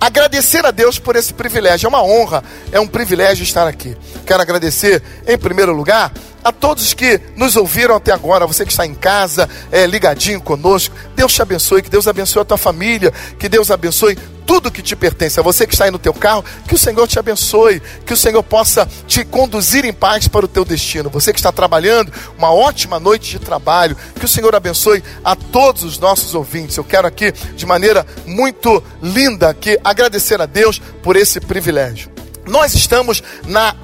agradecer 0.00 0.64
a 0.64 0.70
Deus 0.70 0.98
por 0.98 1.16
esse 1.16 1.34
privilégio. 1.34 1.86
É 1.86 1.88
uma 1.90 2.02
honra, 2.02 2.42
é 2.72 2.80
um 2.80 2.86
privilégio 2.86 3.42
estar 3.42 3.68
aqui. 3.68 3.94
Quero 4.24 4.40
agradecer, 4.40 5.02
em 5.26 5.36
primeiro 5.36 5.74
lugar, 5.74 6.12
a 6.48 6.52
todos 6.52 6.94
que 6.94 7.20
nos 7.36 7.56
ouviram 7.56 7.94
até 7.94 8.10
agora, 8.10 8.46
você 8.46 8.64
que 8.64 8.70
está 8.70 8.86
em 8.86 8.94
casa, 8.94 9.48
é, 9.70 9.86
ligadinho 9.86 10.40
conosco, 10.40 10.94
Deus 11.14 11.32
te 11.32 11.42
abençoe, 11.42 11.82
que 11.82 11.90
Deus 11.90 12.08
abençoe 12.08 12.42
a 12.42 12.44
tua 12.44 12.56
família, 12.56 13.12
que 13.38 13.48
Deus 13.48 13.70
abençoe 13.70 14.16
tudo 14.46 14.70
que 14.70 14.80
te 14.80 14.96
pertence. 14.96 15.38
A 15.38 15.42
você 15.42 15.66
que 15.66 15.74
está 15.74 15.84
aí 15.84 15.90
no 15.90 15.98
teu 15.98 16.14
carro, 16.14 16.42
que 16.66 16.74
o 16.74 16.78
Senhor 16.78 17.06
te 17.06 17.18
abençoe, 17.18 17.82
que 18.06 18.14
o 18.14 18.16
Senhor 18.16 18.42
possa 18.42 18.88
te 19.06 19.22
conduzir 19.26 19.84
em 19.84 19.92
paz 19.92 20.26
para 20.26 20.46
o 20.46 20.48
teu 20.48 20.64
destino. 20.64 21.10
Você 21.10 21.34
que 21.34 21.38
está 21.38 21.52
trabalhando, 21.52 22.10
uma 22.38 22.50
ótima 22.50 22.98
noite 22.98 23.32
de 23.32 23.38
trabalho, 23.38 23.94
que 24.18 24.24
o 24.24 24.28
Senhor 24.28 24.54
abençoe 24.54 25.04
a 25.22 25.36
todos 25.36 25.82
os 25.82 25.98
nossos 25.98 26.34
ouvintes. 26.34 26.78
Eu 26.78 26.84
quero 26.84 27.06
aqui, 27.06 27.30
de 27.30 27.66
maneira 27.66 28.06
muito 28.24 28.82
linda, 29.02 29.50
aqui, 29.50 29.78
agradecer 29.84 30.40
a 30.40 30.46
Deus 30.46 30.80
por 31.02 31.14
esse 31.14 31.40
privilégio. 31.40 32.10
Nós 32.46 32.74
estamos 32.74 33.22
na 33.46 33.76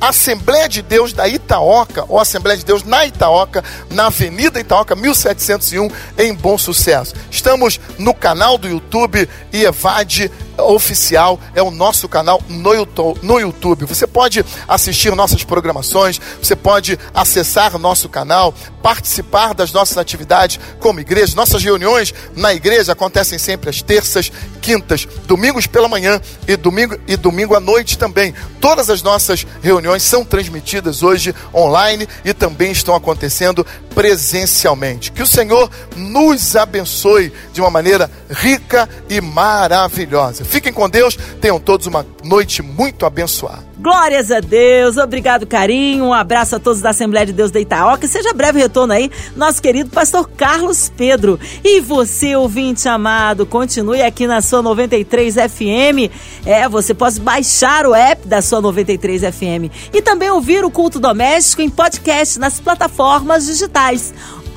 Assembleia 0.00 0.68
de 0.68 0.82
Deus 0.82 1.12
da 1.12 1.28
Itaoca, 1.28 2.04
ou 2.08 2.18
Assembleia 2.18 2.58
de 2.58 2.64
Deus 2.64 2.82
na 2.82 3.04
Itaoca, 3.04 3.62
na 3.90 4.06
Avenida 4.06 4.58
Itaoca, 4.58 4.96
1701, 4.96 5.90
em 6.18 6.34
Bom 6.34 6.56
Sucesso. 6.56 7.14
Estamos 7.30 7.78
no 7.98 8.14
canal 8.14 8.56
do 8.56 8.68
YouTube 8.68 9.28
Ievade 9.52 10.30
Oficial, 10.58 11.38
é 11.54 11.62
o 11.62 11.70
nosso 11.70 12.08
canal 12.08 12.40
no 12.48 13.38
YouTube. 13.38 13.84
Você 13.86 14.06
pode 14.06 14.44
assistir 14.68 15.14
nossas 15.14 15.44
programações, 15.44 16.20
você 16.40 16.54
pode 16.54 16.98
acessar 17.14 17.78
nosso 17.78 18.08
canal, 18.08 18.54
participar 18.82 19.54
das 19.54 19.72
nossas 19.72 19.98
atividades 19.98 20.58
como 20.78 21.00
igreja. 21.00 21.36
Nossas 21.36 21.62
reuniões 21.62 22.14
na 22.36 22.52
igreja 22.52 22.92
acontecem 22.92 23.38
sempre 23.38 23.70
às 23.70 23.82
terças, 23.82 24.30
quintas, 24.60 25.06
domingos 25.26 25.66
pela 25.66 25.88
manhã 25.88 26.20
e 26.46 26.56
domingo 26.56 26.96
e 27.06 27.16
domingo 27.16 27.54
à 27.54 27.60
noite 27.60 27.98
também. 27.98 28.34
Todas 28.60 28.90
as 28.90 29.02
nossas 29.02 29.46
reuniões 29.62 30.02
são 30.02 30.24
transmitidas 30.24 31.02
hoje 31.02 31.34
online 31.54 32.08
e 32.24 32.34
também 32.34 32.70
estão 32.72 32.94
acontecendo 32.94 33.66
presencialmente. 33.94 35.12
Que 35.12 35.22
o 35.22 35.26
Senhor 35.26 35.70
nos 35.96 36.56
abençoe 36.56 37.32
de 37.52 37.60
uma 37.60 37.70
maneira 37.70 38.10
rica 38.30 38.88
e 39.08 39.20
maravilhosa. 39.20 40.44
Fiquem 40.50 40.72
com 40.72 40.90
Deus, 40.90 41.16
tenham 41.40 41.60
todos 41.60 41.86
uma 41.86 42.04
noite 42.24 42.60
muito 42.60 43.06
abençoada. 43.06 43.70
Glórias 43.78 44.30
a 44.32 44.40
Deus, 44.40 44.96
obrigado, 44.98 45.46
carinho. 45.46 46.06
Um 46.06 46.12
abraço 46.12 46.56
a 46.56 46.58
todos 46.58 46.82
da 46.82 46.90
Assembleia 46.90 47.24
de 47.24 47.32
Deus 47.32 47.52
da 47.52 47.60
Itaoca. 47.60 48.06
Seja 48.06 48.34
breve 48.34 48.58
retorno 48.58 48.92
aí, 48.92 49.10
nosso 49.36 49.62
querido 49.62 49.88
pastor 49.90 50.28
Carlos 50.28 50.92
Pedro. 50.94 51.38
E 51.64 51.80
você, 51.80 52.34
ouvinte 52.34 52.88
amado, 52.88 53.46
continue 53.46 54.02
aqui 54.02 54.26
na 54.26 54.42
sua 54.42 54.60
93 54.60 55.34
FM. 55.36 56.12
É, 56.44 56.68
você 56.68 56.92
pode 56.92 57.20
baixar 57.20 57.86
o 57.86 57.94
app 57.94 58.26
da 58.26 58.42
sua 58.42 58.60
93 58.60 59.22
FM 59.22 59.72
e 59.94 60.02
também 60.02 60.30
ouvir 60.30 60.64
o 60.64 60.70
culto 60.70 60.98
doméstico 60.98 61.62
em 61.62 61.70
podcast 61.70 62.40
nas 62.40 62.58
plataformas 62.58 63.46
digitais. 63.46 64.12